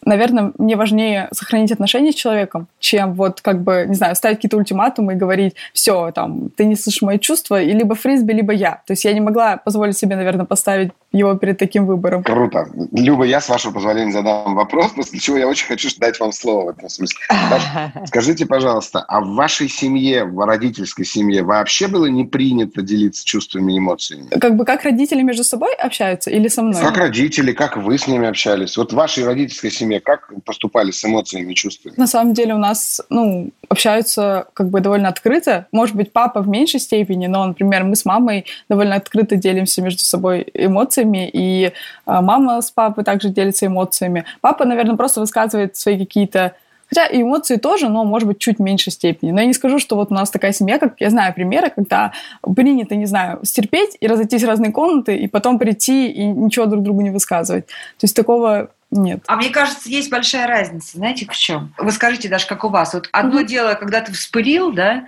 наверное, 0.06 0.52
мне 0.58 0.76
важнее 0.76 1.30
сохранить 1.32 1.72
отношения 1.72 2.12
с 2.12 2.16
человеком, 2.16 2.68
чем 2.80 3.14
вот 3.14 3.42
как 3.42 3.62
бы, 3.62 3.86
не 3.88 3.96
знаю, 3.96 4.16
ставить 4.16 4.38
какие-то 4.38 4.58
ультиматумы 4.58 5.14
и 5.14 5.16
говорить, 5.16 5.56
все, 5.74 6.12
там, 6.12 6.50
ты 6.56 6.66
не 6.66 6.76
слышишь 6.76 7.02
мои 7.02 7.20
чувства, 7.20 7.62
и 7.62 7.72
либо 7.72 7.96
фрисби, 7.96 8.34
либо 8.34 8.54
я. 8.54 8.82
То 8.86 8.94
есть 8.94 9.06
я 9.06 9.14
не 9.14 9.22
могла 9.22 9.58
позволить 9.58 9.98
себе, 9.98 10.16
наверное, 10.16 10.46
поставить 10.46 10.92
его 11.12 11.36
перед 11.36 11.58
таким 11.58 11.86
выбором. 11.86 12.24
Круто. 12.24 12.68
Люба, 12.92 13.26
я, 13.26 13.42
с 13.42 13.50
вашего 13.50 13.74
позволения, 13.74 14.12
задам 14.12 14.56
вопрос, 14.56 14.92
после 14.92 15.20
чего 15.20 15.38
я 15.38 15.48
очень 15.48 15.68
хочу 15.68 15.90
дать 16.00 16.20
вам 16.20 16.32
слово 16.32 16.68
в 16.72 16.78
этом 16.78 16.90
смысле. 16.90 17.20
Скажите, 18.06 18.46
пожалуйста, 18.46 19.02
а 19.08 19.20
в 19.20 19.34
вашей 19.36 19.68
семье, 19.68 20.24
в 20.24 20.46
родительской 20.46 21.06
семье 21.06 21.44
вообще 21.44 21.88
было 21.88 22.06
не 22.06 22.24
принято 22.24 22.82
делиться 22.82 23.26
чувствами 23.26 23.74
и 23.74 23.78
эмоциями? 23.78 24.30
Как 24.40 24.56
бы 24.56 24.64
как 24.66 24.84
родители 24.84 25.22
между 25.22 25.44
собой 25.44 25.74
общаются 25.76 26.30
или 26.30 26.48
со 26.48 26.62
мной? 26.62 26.82
Как 26.82 26.98
родители, 26.98 27.52
как 27.52 27.76
вы 27.78 27.98
с 27.98 28.08
ними 28.08 28.28
общались? 28.28 28.78
Вот 28.78 28.94
в 28.94 28.96
вашей 28.96 29.26
родительской 29.26 29.70
семье 29.70 29.91
как 30.00 30.32
поступали 30.46 30.92
с 30.92 31.04
эмоциями 31.04 31.54
чувствами? 31.54 31.94
На 31.98 32.08
самом 32.08 32.34
деле 32.34 32.54
у 32.54 32.58
нас, 32.58 33.02
ну, 33.10 33.52
общаются 33.70 34.48
как 34.54 34.70
бы 34.70 34.80
довольно 34.80 35.10
открыто. 35.10 35.68
Может 35.72 35.96
быть, 35.96 36.12
папа 36.12 36.42
в 36.42 36.48
меньшей 36.48 36.80
степени, 36.80 37.28
но, 37.28 37.46
например, 37.46 37.84
мы 37.84 37.96
с 37.96 38.06
мамой 38.06 38.46
довольно 38.70 38.96
открыто 38.96 39.36
делимся 39.36 39.82
между 39.82 40.02
собой 40.02 40.48
эмоциями, 40.54 41.30
и 41.32 41.72
а, 42.06 42.22
мама 42.22 42.62
с 42.62 42.72
папой 42.72 43.04
также 43.04 43.30
делится 43.30 43.66
эмоциями. 43.66 44.26
Папа, 44.42 44.66
наверное, 44.66 44.96
просто 44.96 45.20
высказывает 45.20 45.76
свои 45.76 45.98
какие-то 45.98 46.56
Хотя 46.94 47.06
и 47.06 47.22
эмоции 47.22 47.56
тоже, 47.56 47.88
но, 47.88 48.04
может 48.04 48.28
быть, 48.28 48.40
чуть 48.40 48.58
в 48.58 48.62
меньшей 48.62 48.92
степени. 48.92 49.32
Но 49.32 49.40
я 49.40 49.48
не 49.48 49.54
скажу, 49.54 49.80
что 49.80 49.96
вот 49.96 50.12
у 50.12 50.14
нас 50.14 50.30
такая 50.30 50.52
семья, 50.52 50.78
как 50.78 50.96
я 51.00 51.10
знаю 51.10 51.34
примеры, 51.34 51.70
когда 51.70 52.12
принято, 52.42 52.96
не 52.96 53.06
знаю, 53.06 53.40
стерпеть 53.44 53.96
и 54.02 54.08
разойтись 54.08 54.44
в 54.44 54.48
разные 54.48 54.74
комнаты, 54.74 55.16
и 55.16 55.28
потом 55.30 55.58
прийти 55.58 56.12
и 56.12 56.26
ничего 56.26 56.66
друг 56.66 56.84
другу 56.84 57.00
не 57.00 57.10
высказывать. 57.10 57.66
То 57.68 58.04
есть 58.04 58.16
такого 58.16 58.72
нет. 58.92 59.24
А 59.28 59.38
мне 59.38 59.50
кажется, 59.50 59.90
есть 59.90 60.10
большая 60.10 60.48
разница, 60.48 60.98
знаете, 60.98 61.26
в 61.26 61.36
чем? 61.36 61.74
Вы 61.78 61.92
скажите, 61.92 62.28
даже 62.28 62.46
как 62.46 62.66
у 62.66 62.70
вас. 62.70 62.94
Вот 62.94 63.08
одно 63.14 63.42
mm-hmm. 63.42 63.46
дело, 63.46 63.74
когда 63.76 64.02
ты 64.02 64.12
вспылил, 64.12 64.74
да, 64.74 65.06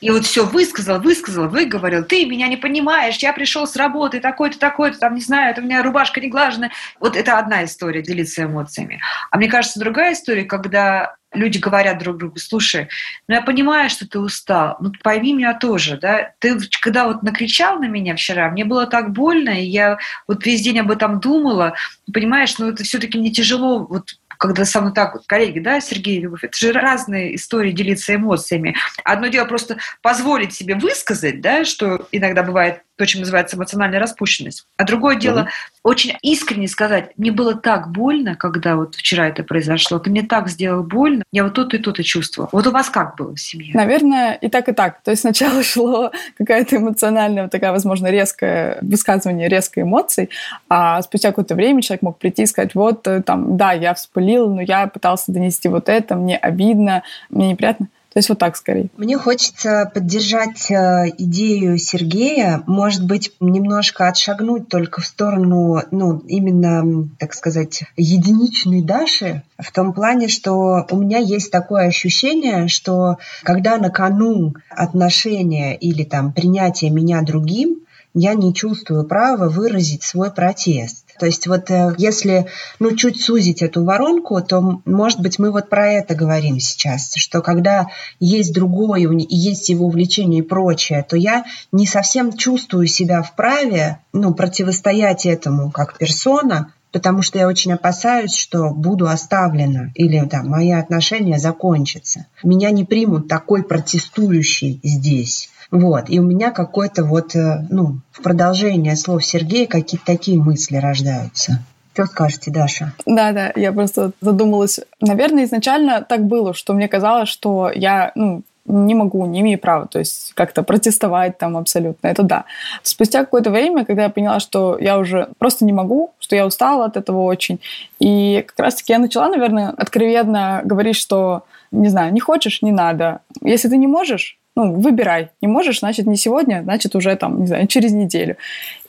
и 0.00 0.10
вот 0.10 0.24
все 0.24 0.46
высказал, 0.46 1.00
высказал, 1.00 1.48
выговорил, 1.48 2.04
ты 2.04 2.26
меня 2.26 2.46
не 2.46 2.56
понимаешь, 2.56 3.16
я 3.16 3.32
пришел 3.32 3.66
с 3.66 3.74
работы, 3.74 4.20
такой-то, 4.20 4.58
такой-то, 4.58 4.98
там, 4.98 5.16
не 5.16 5.20
знаю, 5.20 5.50
это 5.50 5.60
у 5.60 5.64
меня 5.64 5.82
рубашка 5.82 6.20
не 6.20 6.28
глажена. 6.28 6.70
Вот 7.00 7.16
это 7.16 7.38
одна 7.38 7.64
история, 7.64 8.02
делиться 8.02 8.44
эмоциями. 8.44 9.00
А 9.30 9.36
мне 9.36 9.48
кажется, 9.48 9.80
другая 9.80 10.12
история, 10.12 10.44
когда 10.44 11.16
люди 11.34 11.58
говорят 11.58 11.98
друг 11.98 12.18
другу, 12.18 12.38
слушай, 12.38 12.88
ну 13.28 13.34
я 13.34 13.42
понимаю, 13.42 13.90
что 13.90 14.08
ты 14.08 14.18
устал, 14.18 14.76
ну 14.80 14.92
пойми 15.02 15.32
меня 15.32 15.54
тоже, 15.54 15.98
да, 15.98 16.32
ты 16.38 16.58
когда 16.80 17.06
вот 17.06 17.22
накричал 17.22 17.78
на 17.78 17.86
меня 17.86 18.16
вчера, 18.16 18.50
мне 18.50 18.64
было 18.64 18.86
так 18.86 19.12
больно, 19.12 19.50
и 19.50 19.64
я 19.64 19.98
вот 20.26 20.44
весь 20.46 20.62
день 20.62 20.80
об 20.80 20.90
этом 20.90 21.20
думала, 21.20 21.74
понимаешь, 22.12 22.58
ну 22.58 22.68
это 22.68 22.84
все-таки 22.84 23.18
мне 23.18 23.30
тяжело 23.30 23.84
вот 23.84 24.16
когда 24.36 24.64
со 24.64 24.80
мной 24.80 24.92
так 24.92 25.14
вот, 25.14 25.24
коллеги, 25.26 25.58
да, 25.60 25.80
Сергей 25.80 26.20
Любовь, 26.20 26.44
это 26.44 26.56
же 26.56 26.72
разные 26.72 27.36
истории 27.36 27.72
делиться 27.72 28.14
эмоциями. 28.14 28.76
Одно 29.04 29.28
дело 29.28 29.46
просто 29.46 29.78
позволить 30.02 30.52
себе 30.52 30.74
высказать, 30.74 31.40
да, 31.40 31.64
что 31.64 32.08
иногда 32.12 32.42
бывает 32.42 32.82
то, 32.96 33.06
чем 33.06 33.20
называется 33.20 33.56
эмоциональная 33.56 34.00
распущенность. 34.00 34.66
А 34.76 34.84
другое 34.84 35.16
дело 35.16 35.40
mm 35.40 35.48
очень 35.84 36.14
искренне 36.22 36.66
сказать, 36.66 37.10
мне 37.18 37.30
было 37.30 37.54
так 37.54 37.90
больно, 37.90 38.36
когда 38.36 38.74
вот 38.74 38.94
вчера 38.94 39.28
это 39.28 39.44
произошло, 39.44 39.98
ты 39.98 40.08
мне 40.08 40.22
так 40.22 40.48
сделал 40.48 40.82
больно, 40.82 41.24
я 41.30 41.44
вот 41.44 41.52
то-то 41.52 41.76
и 41.76 41.78
то-то 41.78 42.02
чувствовала. 42.02 42.48
Вот 42.52 42.66
у 42.66 42.70
вас 42.70 42.88
как 42.88 43.16
было 43.16 43.34
в 43.34 43.38
семье? 43.38 43.72
Наверное, 43.74 44.32
и 44.32 44.48
так, 44.48 44.66
и 44.70 44.72
так. 44.72 45.02
То 45.02 45.10
есть 45.10 45.20
сначала 45.20 45.62
шло 45.62 46.10
какая-то 46.38 46.76
эмоциональная, 46.76 47.42
вот 47.42 47.52
такая, 47.52 47.70
возможно, 47.70 48.10
резкое 48.10 48.78
высказывание 48.80 49.46
резкой 49.46 49.82
эмоций, 49.82 50.30
а 50.70 51.02
спустя 51.02 51.28
какое-то 51.28 51.54
время 51.54 51.82
человек 51.82 52.00
мог 52.00 52.18
прийти 52.18 52.44
и 52.44 52.46
сказать, 52.46 52.74
вот, 52.74 53.06
э, 53.06 53.22
там, 53.22 53.58
да, 53.58 53.72
я 53.72 53.92
вспылил, 53.92 54.48
но 54.48 54.62
я 54.62 54.86
пытался 54.86 55.32
донести 55.32 55.68
вот 55.68 55.90
это, 55.90 56.14
мне 56.14 56.38
обидно, 56.38 57.02
мне 57.28 57.50
неприятно. 57.50 57.88
То 58.14 58.18
есть 58.18 58.28
вот 58.28 58.38
так 58.38 58.56
скорее. 58.56 58.90
Мне 58.96 59.18
хочется 59.18 59.90
поддержать 59.92 60.70
э, 60.70 61.10
идею 61.18 61.78
Сергея, 61.78 62.62
может 62.68 63.04
быть, 63.04 63.32
немножко 63.40 64.06
отшагнуть 64.06 64.68
только 64.68 65.00
в 65.00 65.06
сторону, 65.06 65.82
ну, 65.90 66.18
именно, 66.18 67.08
так 67.18 67.34
сказать, 67.34 67.82
единичной 67.96 68.82
Даши, 68.82 69.42
в 69.58 69.72
том 69.72 69.92
плане, 69.92 70.28
что 70.28 70.86
у 70.92 70.96
меня 70.96 71.18
есть 71.18 71.50
такое 71.50 71.88
ощущение, 71.88 72.68
что 72.68 73.16
когда 73.42 73.78
на 73.78 73.90
кону 73.90 74.54
отношения 74.70 75.76
или 75.76 76.04
там 76.04 76.32
принятие 76.32 76.90
меня 76.90 77.20
другим, 77.22 77.80
я 78.14 78.34
не 78.34 78.54
чувствую 78.54 79.04
права 79.06 79.48
выразить 79.48 80.04
свой 80.04 80.30
протест. 80.30 81.03
То 81.18 81.26
есть 81.26 81.46
вот 81.46 81.70
э, 81.70 81.94
если 81.98 82.46
ну, 82.78 82.94
чуть 82.96 83.20
сузить 83.20 83.62
эту 83.62 83.84
воронку, 83.84 84.40
то, 84.42 84.80
может 84.84 85.20
быть, 85.20 85.38
мы 85.38 85.50
вот 85.50 85.68
про 85.68 85.88
это 85.92 86.14
говорим 86.14 86.58
сейчас, 86.60 87.12
что 87.14 87.40
когда 87.40 87.86
есть 88.20 88.52
другое, 88.52 89.08
есть 89.28 89.68
его 89.68 89.86
увлечение 89.86 90.40
и 90.40 90.46
прочее, 90.46 91.04
то 91.08 91.16
я 91.16 91.44
не 91.72 91.86
совсем 91.86 92.32
чувствую 92.32 92.86
себя 92.86 93.22
вправе 93.22 93.98
ну, 94.12 94.34
противостоять 94.34 95.26
этому 95.26 95.70
как 95.70 95.98
персона, 95.98 96.72
потому 96.94 97.22
что 97.22 97.38
я 97.38 97.48
очень 97.48 97.72
опасаюсь, 97.72 98.34
что 98.34 98.70
буду 98.70 99.08
оставлена 99.08 99.90
или 99.94 100.20
да, 100.30 100.42
мои 100.44 100.70
отношения 100.70 101.40
закончатся. 101.40 102.26
Меня 102.44 102.70
не 102.70 102.84
примут 102.84 103.26
такой 103.26 103.64
протестующий 103.64 104.80
здесь. 104.84 105.50
Вот. 105.74 106.04
И 106.08 106.20
у 106.20 106.22
меня 106.22 106.52
какой-то 106.52 107.02
вот, 107.02 107.34
э, 107.34 107.66
ну, 107.68 107.96
в 108.12 108.22
продолжение 108.22 108.94
слов 108.94 109.24
Сергея 109.24 109.66
какие-то 109.66 110.06
такие 110.06 110.40
мысли 110.40 110.76
рождаются. 110.76 111.64
Что 111.92 112.06
скажете, 112.06 112.52
Даша? 112.52 112.92
Да, 113.06 113.32
да, 113.32 113.52
я 113.56 113.72
просто 113.72 114.12
задумалась. 114.20 114.78
Наверное, 115.00 115.44
изначально 115.44 116.00
так 116.02 116.26
было, 116.26 116.54
что 116.54 116.74
мне 116.74 116.86
казалось, 116.86 117.28
что 117.28 117.72
я, 117.74 118.12
ну, 118.14 118.42
не 118.66 118.94
могу, 118.94 119.26
не 119.26 119.40
имею 119.40 119.58
права, 119.58 119.86
то 119.86 119.98
есть 119.98 120.32
как-то 120.34 120.62
протестовать 120.62 121.38
там 121.38 121.56
абсолютно, 121.56 122.06
это 122.06 122.22
да. 122.22 122.44
Спустя 122.84 123.24
какое-то 123.24 123.50
время, 123.50 123.84
когда 123.84 124.04
я 124.04 124.10
поняла, 124.10 124.38
что 124.38 124.78
я 124.78 124.96
уже 124.96 125.28
просто 125.38 125.64
не 125.64 125.72
могу, 125.72 126.12
что 126.20 126.36
я 126.36 126.46
устала 126.46 126.84
от 126.84 126.96
этого 126.96 127.22
очень, 127.22 127.58
и 127.98 128.44
как 128.46 128.58
раз-таки 128.60 128.92
я 128.92 129.00
начала, 129.00 129.28
наверное, 129.28 129.70
откровенно 129.70 130.62
говорить, 130.64 130.96
что, 130.96 131.42
не 131.72 131.88
знаю, 131.88 132.12
не 132.12 132.20
хочешь, 132.20 132.62
не 132.62 132.72
надо. 132.72 133.20
Если 133.42 133.68
ты 133.68 133.76
не 133.76 133.88
можешь, 133.88 134.38
ну, 134.56 134.72
выбирай. 134.72 135.30
Не 135.40 135.48
можешь, 135.48 135.80
значит, 135.80 136.06
не 136.06 136.16
сегодня, 136.16 136.62
значит, 136.62 136.94
уже 136.94 137.16
там, 137.16 137.40
не 137.40 137.46
знаю, 137.46 137.66
через 137.66 137.92
неделю. 137.92 138.36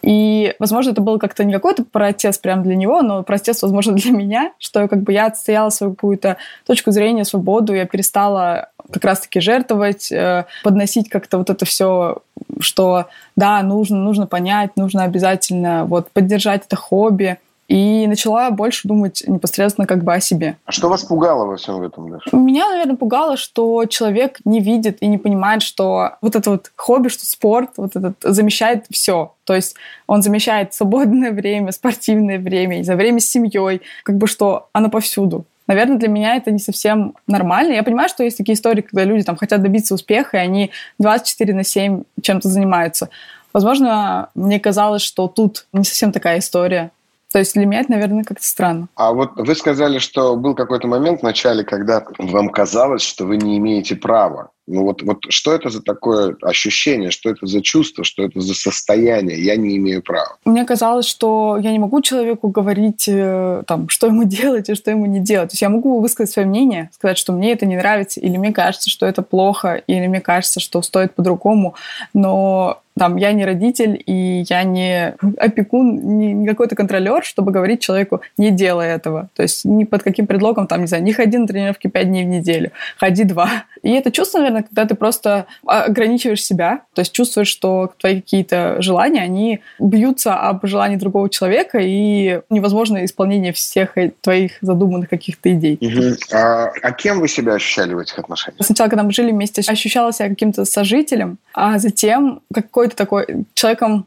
И, 0.02 0.54
возможно, 0.60 0.92
это 0.92 1.02
был 1.02 1.18
как-то 1.18 1.44
не 1.44 1.54
какой-то 1.54 1.84
протест 1.84 2.42
прям 2.42 2.62
для 2.62 2.76
него, 2.76 3.02
но 3.02 3.24
протест, 3.24 3.64
возможно, 3.64 3.94
для 3.96 4.12
меня, 4.12 4.52
что 4.60 4.88
как 4.88 5.02
бы 5.02 5.14
я 5.14 5.26
отстояла 5.26 5.70
свою 5.70 5.94
какую-то 5.94 6.38
точку 6.68 6.92
зрения, 6.92 7.26
свободу, 7.26 7.74
я 7.74 7.86
перестала 7.86 8.70
как 8.92 9.04
раз-таки 9.04 9.40
жертвовать, 9.40 10.12
э, 10.12 10.46
подносить 10.64 11.10
как-то 11.10 11.40
вот 11.40 11.50
это 11.50 11.66
все, 11.66 12.20
что 12.60 13.08
да, 13.36 13.64
нужно, 13.64 13.98
нужно 13.98 14.28
понять, 14.28 14.78
нужно 14.78 15.04
обязательно 15.04 15.86
вот 15.86 16.12
поддержать 16.12 16.66
это 16.68 16.76
хобби, 16.76 17.40
и 17.68 18.06
начала 18.08 18.52
больше 18.52 18.88
думать 18.88 19.24
непосредственно 19.28 19.88
как 19.88 20.04
бы 20.04 20.14
о 20.14 20.20
себе. 20.20 20.58
А 20.66 20.72
что 20.72 20.88
вас 20.88 21.04
пугало 21.04 21.46
во 21.46 21.58
всем 21.58 21.82
этом, 21.82 22.10
Даша? 22.12 22.36
Меня, 22.36 22.70
наверное, 22.70 22.96
пугало, 22.96 23.38
что 23.38 23.86
человек 23.86 24.40
не 24.46 24.60
видит 24.60 24.98
и 25.02 25.08
не 25.08 25.18
понимает, 25.18 25.62
что 25.62 26.18
вот 26.22 26.36
это 26.36 26.52
вот 26.52 26.72
хобби, 26.76 27.10
что 27.10 27.26
спорт, 27.26 27.72
вот 27.78 27.96
этот 27.96 28.16
замещает 28.22 28.86
все. 28.92 29.34
То 29.46 29.56
есть 29.56 29.76
он 30.08 30.22
замещает 30.22 30.74
свободное 30.74 31.32
время, 31.34 31.72
спортивное 31.72 32.40
время, 32.40 32.84
за 32.84 32.96
время 32.96 33.20
с 33.20 33.26
семьей, 33.26 33.82
как 34.04 34.18
бы 34.18 34.28
что 34.28 34.70
оно 34.74 34.90
повсюду. 34.90 35.46
Наверное, 35.68 35.98
для 35.98 36.10
меня 36.10 36.36
это 36.36 36.52
не 36.52 36.60
совсем 36.60 37.16
нормально. 37.26 37.74
Я 37.74 37.82
понимаю, 37.82 38.08
что 38.08 38.24
есть 38.24 38.38
такие 38.38 38.54
истории, 38.54 38.82
когда 38.82 39.04
люди 39.04 39.24
там 39.24 39.36
хотят 39.36 39.64
добиться 39.64 39.96
успеха, 39.96 40.38
и 40.38 40.40
они 40.40 40.72
24 41.00 41.54
на 41.56 41.64
7 41.64 42.04
чем-то 42.22 42.48
занимаются. 42.48 43.10
Возможно, 43.52 44.30
мне 44.36 44.60
казалось, 44.60 45.02
что 45.02 45.28
тут 45.28 45.66
не 45.74 45.84
совсем 45.84 46.12
такая 46.12 46.40
история. 46.40 46.92
То 47.36 47.40
есть 47.40 47.54
для 47.54 47.66
меня 47.66 47.82
это, 47.82 47.92
наверное, 47.92 48.24
как-то 48.24 48.46
странно. 48.46 48.88
А 48.96 49.12
вот 49.12 49.32
вы 49.36 49.56
сказали, 49.56 50.00
что 50.00 50.38
был 50.38 50.56
какой-то 50.56 50.88
момент 50.88 51.20
в 51.20 51.24
начале, 51.24 51.66
когда 51.66 52.02
вам 52.18 52.48
казалось, 52.48 53.02
что 53.02 53.26
вы 53.26 53.36
не 53.36 53.58
имеете 53.58 53.98
права. 53.98 54.52
Ну 54.68 54.84
вот, 54.84 55.04
вот 55.04 55.20
что 55.30 55.54
это 55.54 55.70
за 55.70 55.82
такое 55.82 56.36
ощущение, 56.42 57.12
что 57.12 57.30
это 57.30 57.46
за 57.46 57.62
чувство, 57.62 58.04
что 58.04 58.24
это 58.24 58.40
за 58.42 58.56
состояние? 58.56 59.44
Я 59.44 59.58
не 59.58 59.78
имею 59.78 60.02
права. 60.02 60.38
Мне 60.44 60.66
казалось, 60.66 61.06
что 61.06 61.58
я 61.62 61.72
не 61.72 61.78
могу 61.78 62.02
человеку 62.02 62.48
говорить, 62.48 63.08
э, 63.08 63.64
там, 63.68 63.90
что 63.90 64.08
ему 64.08 64.24
делать 64.26 64.70
и 64.70 64.76
что 64.76 64.90
ему 64.90 65.06
не 65.06 65.20
делать. 65.20 65.50
То 65.50 65.54
есть 65.54 65.62
я 65.62 65.70
могу 65.70 66.00
высказать 66.00 66.34
свое 66.34 66.48
мнение, 66.48 66.90
сказать, 66.94 67.18
что 67.18 67.32
мне 67.32 67.52
это 67.52 67.66
не 67.66 67.78
нравится, 67.78 68.20
или 68.20 68.38
мне 68.38 68.52
кажется, 68.52 68.90
что 68.90 69.06
это 69.06 69.22
плохо, 69.22 69.76
или 69.88 70.08
мне 70.08 70.22
кажется, 70.22 70.60
что 70.60 70.82
стоит 70.82 71.14
по-другому, 71.14 71.76
но 72.14 72.82
там, 72.98 73.18
я 73.18 73.34
не 73.34 73.44
родитель, 73.44 74.02
и 74.06 74.46
я 74.48 74.64
не 74.64 75.16
опекун, 75.38 76.18
не, 76.18 76.48
какой-то 76.48 76.78
контролер, 76.78 77.26
чтобы 77.26 77.52
говорить 77.52 77.82
человеку, 77.82 78.22
не 78.38 78.52
делай 78.52 78.88
этого. 78.88 79.28
То 79.36 79.44
есть 79.44 79.66
ни 79.66 79.84
под 79.84 80.02
каким 80.02 80.28
предлогом, 80.28 80.66
там, 80.66 80.80
не 80.80 80.88
знаю, 80.88 81.04
не 81.04 81.12
ходи 81.12 81.38
на 81.38 81.46
тренировки 81.46 81.88
пять 81.88 82.08
дней 82.08 82.24
в 82.24 82.28
неделю, 82.28 82.72
ходи 82.98 83.26
два. 83.26 83.66
И 83.84 83.92
это 83.92 84.12
чувство, 84.12 84.38
наверное, 84.38 84.55
когда 84.64 84.86
ты 84.86 84.96
просто 84.96 85.48
ограничиваешь 85.66 86.44
себя, 86.44 86.82
то 86.94 87.02
есть 87.02 87.12
чувствуешь, 87.12 87.48
что 87.48 87.92
твои 87.98 88.22
какие-то 88.22 88.82
желания, 88.82 89.22
они 89.22 89.62
бьются 89.80 90.36
об 90.36 90.66
желании 90.66 90.96
другого 90.96 91.30
человека, 91.30 91.80
и 91.82 92.40
невозможно 92.50 93.04
исполнение 93.04 93.52
всех 93.52 93.96
твоих 94.22 94.54
задуманных 94.62 95.10
каких-то 95.10 95.54
идей. 95.54 95.78
Угу. 95.82 96.16
А, 96.34 96.72
а 96.82 96.92
кем 96.94 97.20
вы 97.20 97.28
себя 97.28 97.56
ощущали 97.56 97.94
в 97.94 98.00
этих 98.00 98.18
отношениях? 98.18 98.66
Сначала, 98.66 98.88
когда 98.88 99.04
мы 99.04 99.12
жили 99.12 99.32
вместе, 99.32 99.62
ощущала 99.68 100.14
себя 100.14 100.30
каким-то 100.30 100.66
сожителем, 100.66 101.38
а 101.54 101.78
затем 101.80 102.42
какой 102.54 102.86
какой-то 102.86 102.96
такой 102.96 103.46
человеком, 103.54 104.06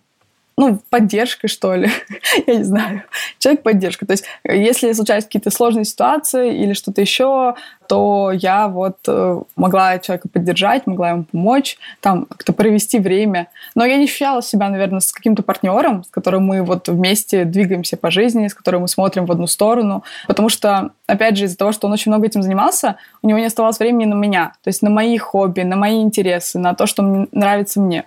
ну, 0.56 0.80
поддержкой, 0.90 1.48
что 1.48 1.74
ли. 1.74 1.90
Я 2.46 2.56
не 2.56 2.64
знаю. 2.64 3.02
Человек-поддержка. 3.38 4.06
То 4.06 4.12
есть, 4.12 4.24
если 4.44 4.92
случаются 4.92 5.28
какие-то 5.28 5.50
сложные 5.50 5.84
ситуации 5.84 6.56
или 6.56 6.72
что-то 6.72 7.00
еще, 7.00 7.54
то 7.88 8.30
я 8.32 8.68
вот 8.68 8.98
э, 9.06 9.40
могла 9.56 9.98
человека 9.98 10.28
поддержать, 10.28 10.86
могла 10.86 11.10
ему 11.10 11.24
помочь, 11.24 11.78
там 12.00 12.26
как-то 12.26 12.52
провести 12.52 12.98
время. 12.98 13.48
Но 13.74 13.84
я 13.84 13.96
не 13.96 14.04
ощущала 14.04 14.42
себя, 14.42 14.68
наверное, 14.68 15.00
с 15.00 15.10
каким-то 15.10 15.42
партнером, 15.42 16.04
с 16.04 16.08
которым 16.08 16.44
мы 16.44 16.62
вот 16.62 16.88
вместе 16.88 17.44
двигаемся 17.44 17.96
по 17.96 18.10
жизни, 18.10 18.48
с 18.48 18.54
которым 18.54 18.82
мы 18.82 18.88
смотрим 18.88 19.24
в 19.24 19.32
одну 19.32 19.46
сторону. 19.46 20.04
Потому 20.26 20.50
что, 20.50 20.90
опять 21.06 21.38
же, 21.38 21.46
из-за 21.46 21.56
того, 21.56 21.72
что 21.72 21.86
он 21.86 21.94
очень 21.94 22.12
много 22.12 22.26
этим 22.26 22.42
занимался, 22.42 22.96
у 23.22 23.28
него 23.28 23.38
не 23.38 23.46
оставалось 23.46 23.78
времени 23.78 24.04
на 24.04 24.14
меня. 24.14 24.52
То 24.62 24.68
есть 24.68 24.82
на 24.82 24.90
мои 24.90 25.16
хобби, 25.16 25.62
на 25.62 25.76
мои 25.76 26.02
интересы, 26.02 26.58
на 26.58 26.74
то, 26.74 26.86
что 26.86 27.26
нравится 27.32 27.80
мне. 27.80 28.04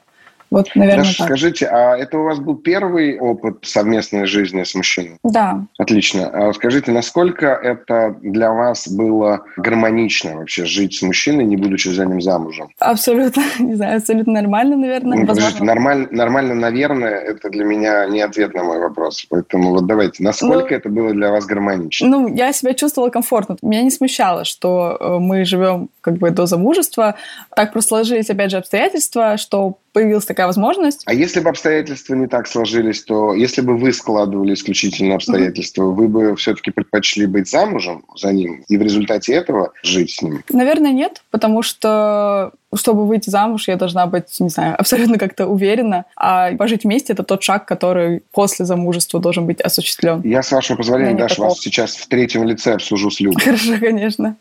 Вот, 0.52 0.70
наверное, 0.76 1.06
Даша, 1.06 1.18
так. 1.20 1.28
скажите, 1.28 1.66
а 1.68 1.96
это 1.96 2.20
у 2.20 2.24
вас 2.24 2.40
был 2.40 2.58
первый 2.58 3.18
опыт 3.18 3.60
совместной 3.62 4.26
жизни 4.26 4.64
с 4.64 4.76
мужчиной? 4.76 5.18
Да. 5.24 5.66
Отлично. 5.78 6.28
А 6.28 6.54
скажите, 6.54 6.92
насколько 6.92 7.48
это 7.48 8.18
для 8.22 8.52
вас 8.52 8.90
было 8.90 9.46
гармонично 9.56 10.36
вообще 10.36 10.66
жить 10.66 10.96
с 10.96 11.02
мужчиной, 11.04 11.46
не 11.46 11.56
будучи 11.56 11.88
за 11.88 12.06
ним 12.06 12.22
замужем? 12.22 12.68
Абсолютно, 12.80 13.44
не 13.60 13.76
знаю, 13.76 13.98
абсолютно 13.98 14.34
нормально, 14.34 14.76
наверное. 14.76 15.20
Ну, 15.20 15.26
подождите, 15.26 15.64
нормаль, 15.64 16.10
нормально, 16.12 16.54
наверное, 16.54 17.16
это 17.16 17.50
для 17.50 17.64
меня 17.64 18.06
не 18.08 18.20
ответ 18.20 18.54
на 18.54 18.64
мой 18.64 18.80
вопрос. 18.80 19.26
Поэтому 19.30 19.70
вот 19.70 19.88
давайте, 19.88 20.22
насколько 20.22 20.72
ну, 20.72 20.76
это 20.76 20.90
было 20.90 21.14
для 21.14 21.32
вас 21.32 21.46
гармонично? 21.46 22.10
Ну, 22.10 22.28
я 22.36 22.52
себя 22.52 22.74
чувствовала 22.74 23.10
комфортно. 23.10 23.56
Меня 23.62 23.84
не 23.84 23.92
смущало, 23.92 24.44
что 24.44 24.98
э, 25.00 25.18
мы 25.18 25.46
живем 25.46 25.90
как 26.02 26.16
бы 26.16 26.30
до 26.32 26.46
замужества. 26.46 27.16
Так 27.56 27.72
просто 27.72 27.90
сложились, 27.90 28.30
опять 28.30 28.52
же, 28.52 28.58
обстоятельства, 28.58 29.38
что 29.38 29.78
появилась 29.94 30.26
такая 30.26 30.48
возможность. 30.48 31.04
А 31.06 31.14
если 31.14 31.40
бы 31.40 31.50
обстоятельства 31.50 32.16
не 32.16 32.28
так 32.28 32.48
сложились, 32.48 33.04
то 33.04 33.34
если 33.34 33.62
бы 33.62 33.78
вы 33.78 33.94
складывали 33.94 34.54
исключительно 34.54 35.16
обстоятельства, 35.16 35.84
mm-hmm. 35.84 35.96
вы 35.96 36.08
бы 36.08 36.36
все-таки 36.36 36.72
предпочли 36.72 37.26
быть 37.26 37.50
замужем 37.50 38.06
за 38.16 38.32
ним 38.32 38.64
и 38.68 38.78
в 38.78 38.82
результате 38.82 39.34
этого 39.34 39.74
жить 39.84 40.12
с 40.12 40.22
ним? 40.22 40.44
Наверное, 40.50 40.92
нет, 40.92 41.24
потому 41.32 41.62
что 41.62 42.54
чтобы 42.76 43.06
выйти 43.06 43.30
замуж, 43.30 43.68
я 43.68 43.76
должна 43.76 44.06
быть, 44.08 44.40
не 44.40 44.50
знаю, 44.50 44.76
абсолютно 44.80 45.18
как-то 45.18 45.48
уверена. 45.48 46.06
А 46.16 46.52
пожить 46.56 46.84
вместе— 46.84 47.14
это 47.14 47.24
тот 47.24 47.44
шаг, 47.44 47.66
который 47.66 48.24
после 48.32 48.66
замужества 48.66 49.20
должен 49.20 49.46
быть 49.46 49.62
осуществлен. 49.62 50.22
Я, 50.24 50.44
с 50.44 50.52
вашего 50.52 50.78
позволения, 50.78 51.16
Даша, 51.16 51.36
такого. 51.36 51.50
вас 51.50 51.60
сейчас 51.60 51.96
в 51.96 52.08
третьем 52.08 52.44
лице 52.44 52.74
обсужу 52.74 53.12
с 53.12 53.20
Любой. 53.20 53.42
Хорошо, 53.42 53.74
конечно. 53.80 54.36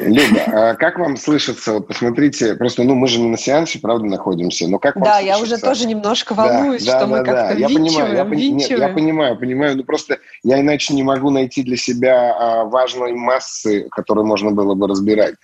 Люба, 0.00 0.40
а 0.46 0.74
как 0.74 0.98
вам 0.98 1.16
слышится? 1.16 1.74
Вот 1.74 1.88
посмотрите, 1.88 2.54
просто, 2.54 2.82
ну, 2.82 2.94
мы 2.94 3.08
же 3.08 3.20
не 3.20 3.28
на 3.28 3.38
сеансе, 3.38 3.78
правда, 3.78 4.06
находимся, 4.06 4.68
но 4.68 4.78
как 4.78 4.96
вам 4.96 5.04
Да, 5.04 5.18
слышится? 5.18 5.36
я 5.38 5.42
уже 5.42 5.58
тоже 5.58 5.86
немножко 5.86 6.34
волнуюсь, 6.34 6.84
да, 6.84 6.98
что 6.98 7.00
да, 7.00 7.06
мы 7.06 7.18
да, 7.18 7.24
как-то 7.24 7.54
да. 7.54 7.60
Я 7.60 7.68
понимаю, 7.68 8.14
я, 8.14 8.24
нет, 8.24 8.70
я 8.70 8.88
понимаю, 8.88 9.36
понимаю, 9.38 9.76
но 9.76 9.84
просто 9.84 10.18
я 10.42 10.60
иначе 10.60 10.94
не 10.94 11.02
могу 11.02 11.30
найти 11.30 11.62
для 11.62 11.76
себя 11.76 12.34
а, 12.38 12.64
важной 12.64 13.12
массы, 13.12 13.88
которую 13.90 14.26
можно 14.26 14.50
было 14.50 14.74
бы 14.74 14.86
разбирать. 14.88 15.34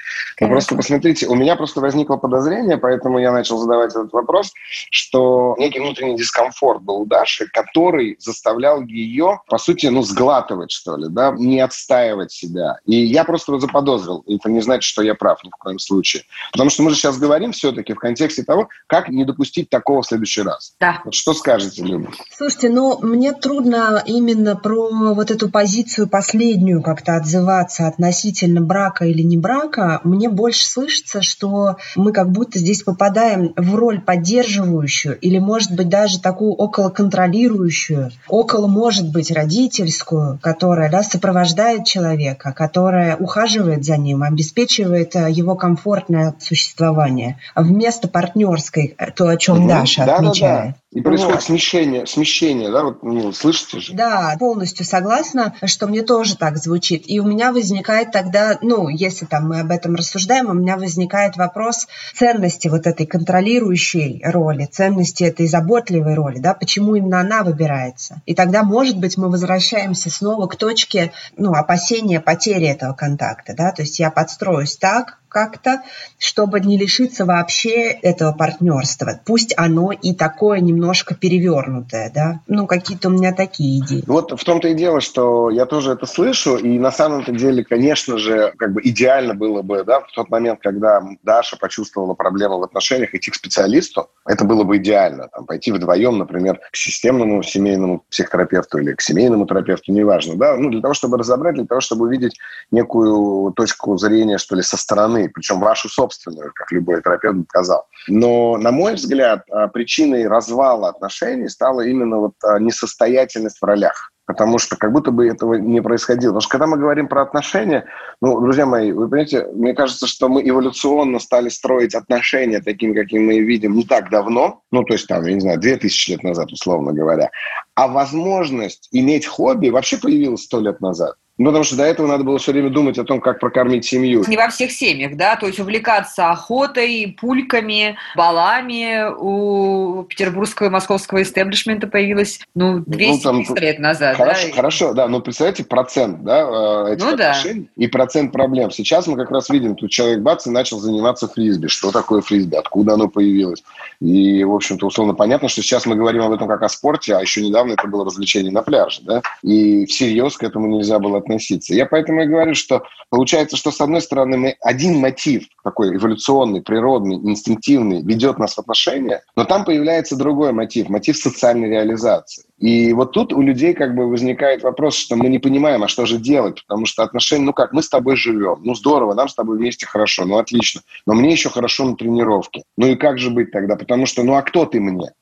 Но 0.40 0.48
просто 0.48 0.74
посмотрите, 0.76 1.26
у 1.26 1.34
меня 1.34 1.56
просто 1.56 1.80
возникло 1.80 2.16
под 2.16 2.31
подозрение, 2.32 2.78
поэтому 2.78 3.18
я 3.18 3.32
начал 3.32 3.58
задавать 3.58 3.90
этот 3.90 4.12
вопрос, 4.12 4.52
что 4.90 5.54
некий 5.58 5.80
внутренний 5.80 6.16
дискомфорт 6.16 6.82
был 6.82 7.02
у 7.02 7.06
Даши, 7.06 7.46
который 7.52 8.16
заставлял 8.18 8.82
ее, 8.82 9.40
по 9.48 9.58
сути, 9.58 9.86
ну, 9.86 10.02
сглатывать, 10.02 10.70
что 10.70 10.96
ли, 10.96 11.06
да, 11.08 11.34
не 11.36 11.60
отстаивать 11.60 12.32
себя. 12.32 12.78
И 12.86 12.96
я 12.96 13.24
просто 13.24 13.58
заподозрил. 13.58 14.24
Это 14.26 14.50
не 14.50 14.60
значит, 14.62 14.84
что 14.84 15.02
я 15.02 15.14
прав 15.14 15.44
ни 15.44 15.50
в 15.50 15.56
коем 15.56 15.78
случае. 15.78 16.22
Потому 16.52 16.70
что 16.70 16.82
мы 16.82 16.90
же 16.90 16.96
сейчас 16.96 17.18
говорим 17.18 17.52
все-таки 17.52 17.92
в 17.92 17.98
контексте 17.98 18.42
того, 18.42 18.68
как 18.86 19.08
не 19.08 19.24
допустить 19.24 19.68
такого 19.68 20.02
в 20.02 20.06
следующий 20.06 20.42
раз. 20.42 20.74
Да. 20.80 21.00
Вот 21.04 21.14
что 21.14 21.34
скажете, 21.34 21.82
Люба? 21.82 22.10
Слушайте, 22.30 22.70
ну, 22.70 22.98
мне 23.02 23.32
трудно 23.32 24.02
именно 24.06 24.56
про 24.56 25.14
вот 25.14 25.30
эту 25.30 25.50
позицию 25.50 26.08
последнюю 26.08 26.82
как-то 26.82 27.16
отзываться 27.16 27.86
относительно 27.86 28.60
брака 28.62 29.04
или 29.04 29.22
не 29.22 29.36
брака. 29.36 30.00
Мне 30.04 30.28
больше 30.28 30.64
слышится, 30.64 31.20
что 31.20 31.76
мы 31.96 32.12
как 32.12 32.21
будто 32.24 32.58
здесь 32.58 32.82
попадаем 32.82 33.52
в 33.56 33.74
роль 33.74 34.00
поддерживающую 34.00 35.18
или, 35.18 35.38
может 35.38 35.72
быть, 35.74 35.88
даже 35.88 36.20
такую 36.20 36.52
около 36.52 36.90
контролирующую, 36.90 38.10
около, 38.28 38.66
может 38.66 39.10
быть, 39.12 39.30
родительскую, 39.30 40.38
которая 40.42 40.90
да, 40.90 41.02
сопровождает 41.02 41.84
человека, 41.84 42.52
которая 42.52 43.16
ухаживает 43.16 43.84
за 43.84 43.96
ним, 43.96 44.22
обеспечивает 44.22 45.14
э, 45.16 45.30
его 45.30 45.54
комфортное 45.54 46.34
существование. 46.40 47.38
Вместо 47.54 48.08
партнерской, 48.08 48.94
э, 48.98 49.10
то, 49.10 49.28
о 49.28 49.36
чем 49.36 49.58
Мгм. 49.58 49.68
Даша 49.68 50.06
Да-да-да. 50.06 50.28
отмечает. 50.28 50.76
И 50.92 51.00
происходит 51.00 51.36
Вот. 51.36 51.44
смещение, 51.44 52.06
смещение, 52.06 52.70
да, 52.70 52.84
вот, 52.84 53.02
ну, 53.02 53.32
слышите 53.32 53.80
же? 53.80 53.94
Да, 53.94 54.36
полностью 54.38 54.84
согласна, 54.84 55.54
что 55.64 55.86
мне 55.86 56.02
тоже 56.02 56.36
так 56.36 56.58
звучит. 56.58 57.04
И 57.06 57.18
у 57.18 57.24
меня 57.24 57.50
возникает 57.50 58.12
тогда, 58.12 58.58
ну, 58.60 58.90
если 58.90 59.24
там 59.24 59.48
мы 59.48 59.60
об 59.60 59.70
этом 59.70 59.94
рассуждаем, 59.94 60.50
у 60.50 60.52
меня 60.52 60.76
возникает 60.76 61.38
вопрос 61.38 61.86
ценности 62.14 62.68
вот 62.68 62.86
этой 62.86 63.06
контролирующей 63.06 64.20
роли, 64.22 64.68
ценности 64.70 65.24
этой 65.24 65.46
заботливой 65.46 66.14
роли, 66.14 66.40
да, 66.40 66.52
почему 66.52 66.94
именно 66.94 67.20
она 67.20 67.42
выбирается. 67.42 68.20
И 68.26 68.34
тогда, 68.34 68.62
может 68.62 68.98
быть, 68.98 69.16
мы 69.16 69.30
возвращаемся 69.30 70.10
снова 70.10 70.46
к 70.46 70.56
точке, 70.56 71.12
ну, 71.38 71.54
опасения 71.54 72.20
потери 72.20 72.66
этого 72.66 72.92
контакта, 72.92 73.54
да, 73.56 73.72
то 73.72 73.80
есть 73.80 73.98
я 73.98 74.10
подстроюсь 74.10 74.76
так, 74.76 75.21
как-то, 75.32 75.82
чтобы 76.18 76.60
не 76.60 76.76
лишиться 76.76 77.24
вообще 77.24 77.90
этого 77.90 78.32
партнерства. 78.32 79.20
Пусть 79.24 79.54
оно 79.56 79.90
и 79.92 80.14
такое 80.14 80.60
немножко 80.60 81.14
перевернутое, 81.14 82.12
да. 82.14 82.40
Ну, 82.46 82.66
какие-то 82.66 83.08
у 83.08 83.12
меня 83.12 83.32
такие 83.32 83.80
идеи. 83.80 84.04
Вот 84.06 84.38
в 84.38 84.44
том-то 84.44 84.68
и 84.68 84.74
дело, 84.74 85.00
что 85.00 85.50
я 85.50 85.66
тоже 85.66 85.92
это 85.92 86.06
слышу, 86.06 86.56
и 86.56 86.78
на 86.78 86.92
самом-то 86.92 87.32
деле, 87.32 87.64
конечно 87.64 88.18
же, 88.18 88.52
как 88.58 88.72
бы 88.72 88.80
идеально 88.84 89.34
было 89.34 89.62
бы, 89.62 89.84
да, 89.84 90.00
в 90.00 90.12
тот 90.12 90.30
момент, 90.30 90.60
когда 90.60 91.02
Даша 91.22 91.56
почувствовала 91.56 92.14
проблему 92.14 92.58
в 92.58 92.62
отношениях, 92.62 93.14
идти 93.14 93.30
к 93.30 93.34
специалисту, 93.34 94.10
это 94.26 94.44
было 94.44 94.64
бы 94.64 94.76
идеально. 94.76 95.28
Там, 95.28 95.46
пойти 95.46 95.72
вдвоем, 95.72 96.18
например, 96.18 96.60
к 96.70 96.76
системному 96.76 97.42
семейному 97.42 98.04
психотерапевту 98.10 98.78
или 98.78 98.92
к 98.92 99.00
семейному 99.00 99.46
терапевту, 99.46 99.92
неважно, 99.92 100.36
да, 100.36 100.56
ну, 100.56 100.70
для 100.70 100.80
того, 100.80 100.94
чтобы 100.94 101.16
разобрать, 101.18 101.54
для 101.54 101.64
того, 101.64 101.80
чтобы 101.80 102.06
увидеть 102.06 102.38
некую 102.70 103.52
точку 103.52 103.96
зрения, 103.96 104.38
что 104.38 104.56
ли, 104.56 104.62
со 104.62 104.76
стороны, 104.76 105.21
причем 105.28 105.60
вашу 105.60 105.88
собственную, 105.88 106.52
как 106.54 106.70
любой 106.72 107.02
терапевт 107.02 107.48
сказал. 107.48 107.86
Но, 108.08 108.56
на 108.56 108.72
мой 108.72 108.94
взгляд, 108.94 109.44
а, 109.50 109.68
причиной 109.68 110.26
развала 110.26 110.88
отношений 110.88 111.48
стала 111.48 111.82
именно 111.82 112.18
вот 112.18 112.34
а, 112.42 112.58
несостоятельность 112.58 113.58
в 113.60 113.64
ролях. 113.64 114.12
Потому 114.24 114.58
что 114.58 114.76
как 114.76 114.92
будто 114.92 115.10
бы 115.10 115.26
этого 115.26 115.54
не 115.54 115.82
происходило. 115.82 116.30
Потому 116.30 116.40
что 116.42 116.50
когда 116.50 116.66
мы 116.66 116.78
говорим 116.78 117.08
про 117.08 117.22
отношения, 117.22 117.86
ну, 118.20 118.40
друзья 118.40 118.66
мои, 118.66 118.92
вы 118.92 119.08
понимаете, 119.08 119.46
мне 119.52 119.74
кажется, 119.74 120.06
что 120.06 120.28
мы 120.28 120.48
эволюционно 120.48 121.18
стали 121.18 121.48
строить 121.48 121.94
отношения 121.94 122.60
такими, 122.60 122.94
какими 122.94 123.24
мы 123.24 123.40
видим, 123.40 123.74
не 123.74 123.84
так 123.84 124.10
давно, 124.10 124.62
ну, 124.70 124.84
то 124.84 124.92
есть 124.94 125.08
там, 125.08 125.24
я 125.26 125.34
не 125.34 125.40
знаю, 125.40 125.58
2000 125.58 126.10
лет 126.10 126.22
назад, 126.22 126.52
условно 126.52 126.92
говоря. 126.92 127.30
А 127.74 127.88
возможность 127.88 128.88
иметь 128.92 129.26
хобби 129.26 129.70
вообще 129.70 129.98
появилась 129.98 130.44
сто 130.44 130.60
лет 130.60 130.80
назад. 130.80 131.16
Ну, 131.38 131.46
потому 131.46 131.64
что 131.64 131.76
до 131.76 131.84
этого 131.84 132.06
надо 132.06 132.24
было 132.24 132.38
все 132.38 132.52
время 132.52 132.68
думать 132.68 132.98
о 132.98 133.04
том, 133.04 133.20
как 133.20 133.40
прокормить 133.40 133.86
семью. 133.86 134.22
Не 134.28 134.36
во 134.36 134.48
всех 134.48 134.70
семьях, 134.70 135.16
да, 135.16 135.36
то 135.36 135.46
есть 135.46 135.58
увлекаться 135.58 136.30
охотой, 136.30 137.16
пульками, 137.18 137.96
балами 138.14 139.06
у 139.18 140.02
петербургского 140.04 140.66
и 140.66 140.70
московского 140.70 141.22
истеблишмента 141.22 141.86
появилось, 141.86 142.40
ну, 142.54 142.80
200 142.80 143.22
там, 143.22 143.44
лет 143.56 143.78
назад, 143.78 144.16
Хорошо, 144.16 144.48
да. 144.48 144.54
хорошо, 144.54 144.92
да, 144.92 145.08
но 145.08 145.20
представляете 145.20 145.64
процент, 145.64 146.22
да, 146.22 146.86
э, 146.88 146.94
этих 146.94 147.04
Ну 147.04 147.16
да. 147.16 147.30
отношений 147.30 147.70
и 147.76 147.86
процент 147.86 148.30
проблем. 148.32 148.70
Сейчас 148.70 149.06
мы 149.06 149.16
как 149.16 149.30
раз 149.30 149.48
видим, 149.48 149.74
тут 149.74 149.90
человек 149.90 150.20
бац 150.20 150.46
и 150.46 150.50
начал 150.50 150.80
заниматься 150.80 151.28
фрисби. 151.28 151.68
Что 151.68 151.90
такое 151.92 152.20
фрисби? 152.20 152.56
Откуда 152.56 152.94
оно 152.94 153.08
появилось? 153.08 153.62
И, 154.00 154.44
в 154.44 154.54
общем-то, 154.54 154.86
условно 154.86 155.14
понятно, 155.14 155.48
что 155.48 155.62
сейчас 155.62 155.86
мы 155.86 155.96
говорим 155.96 156.22
об 156.22 156.32
этом 156.32 156.46
как 156.46 156.62
о 156.62 156.68
спорте, 156.68 157.16
а 157.16 157.22
еще 157.22 157.40
недавно 157.42 157.72
это 157.72 157.88
было 157.88 158.04
развлечение 158.04 158.52
на 158.52 158.62
пляже, 158.62 159.00
да, 159.02 159.22
и 159.42 159.86
всерьез 159.86 160.36
к 160.36 160.42
этому 160.42 160.66
нельзя 160.66 160.98
было 160.98 161.21
относиться. 161.22 161.74
Я 161.74 161.86
поэтому 161.86 162.22
и 162.22 162.26
говорю, 162.26 162.54
что 162.54 162.82
получается, 163.10 163.56
что 163.56 163.70
с 163.70 163.80
одной 163.80 164.02
стороны 164.02 164.36
мы 164.36 164.56
один 164.60 164.98
мотив 164.98 165.44
такой 165.64 165.96
эволюционный, 165.96 166.62
природный, 166.62 167.16
инстинктивный 167.16 168.02
ведет 168.02 168.38
нас 168.38 168.54
в 168.54 168.58
отношения, 168.58 169.22
но 169.36 169.44
там 169.44 169.64
появляется 169.64 170.16
другой 170.16 170.52
мотив, 170.52 170.88
мотив 170.88 171.16
социальной 171.16 171.68
реализации. 171.68 172.44
И 172.58 172.92
вот 172.92 173.12
тут 173.12 173.32
у 173.32 173.40
людей 173.40 173.74
как 173.74 173.94
бы 173.94 174.08
возникает 174.08 174.62
вопрос, 174.62 174.94
что 174.96 175.16
мы 175.16 175.28
не 175.28 175.38
понимаем, 175.38 175.82
а 175.82 175.88
что 175.88 176.06
же 176.06 176.18
делать, 176.18 176.62
потому 176.66 176.86
что 176.86 177.02
отношения, 177.02 177.44
ну 177.44 177.52
как, 177.52 177.72
мы 177.72 177.82
с 177.82 177.88
тобой 177.88 178.16
живем, 178.16 178.60
ну 178.62 178.74
здорово, 178.74 179.14
нам 179.14 179.28
с 179.28 179.34
тобой 179.34 179.58
вместе 179.58 179.86
хорошо, 179.86 180.24
ну 180.24 180.38
отлично, 180.38 180.82
но 181.06 181.14
мне 181.14 181.32
еще 181.32 181.48
хорошо 181.48 181.84
на 181.84 181.96
тренировке. 181.96 182.62
Ну 182.76 182.86
и 182.86 182.94
как 182.94 183.18
же 183.18 183.30
быть 183.30 183.50
тогда? 183.50 183.76
Потому 183.76 184.06
что, 184.06 184.22
ну 184.22 184.34
а 184.34 184.42
кто 184.42 184.64
ты 184.64 184.80
мне? 184.80 185.12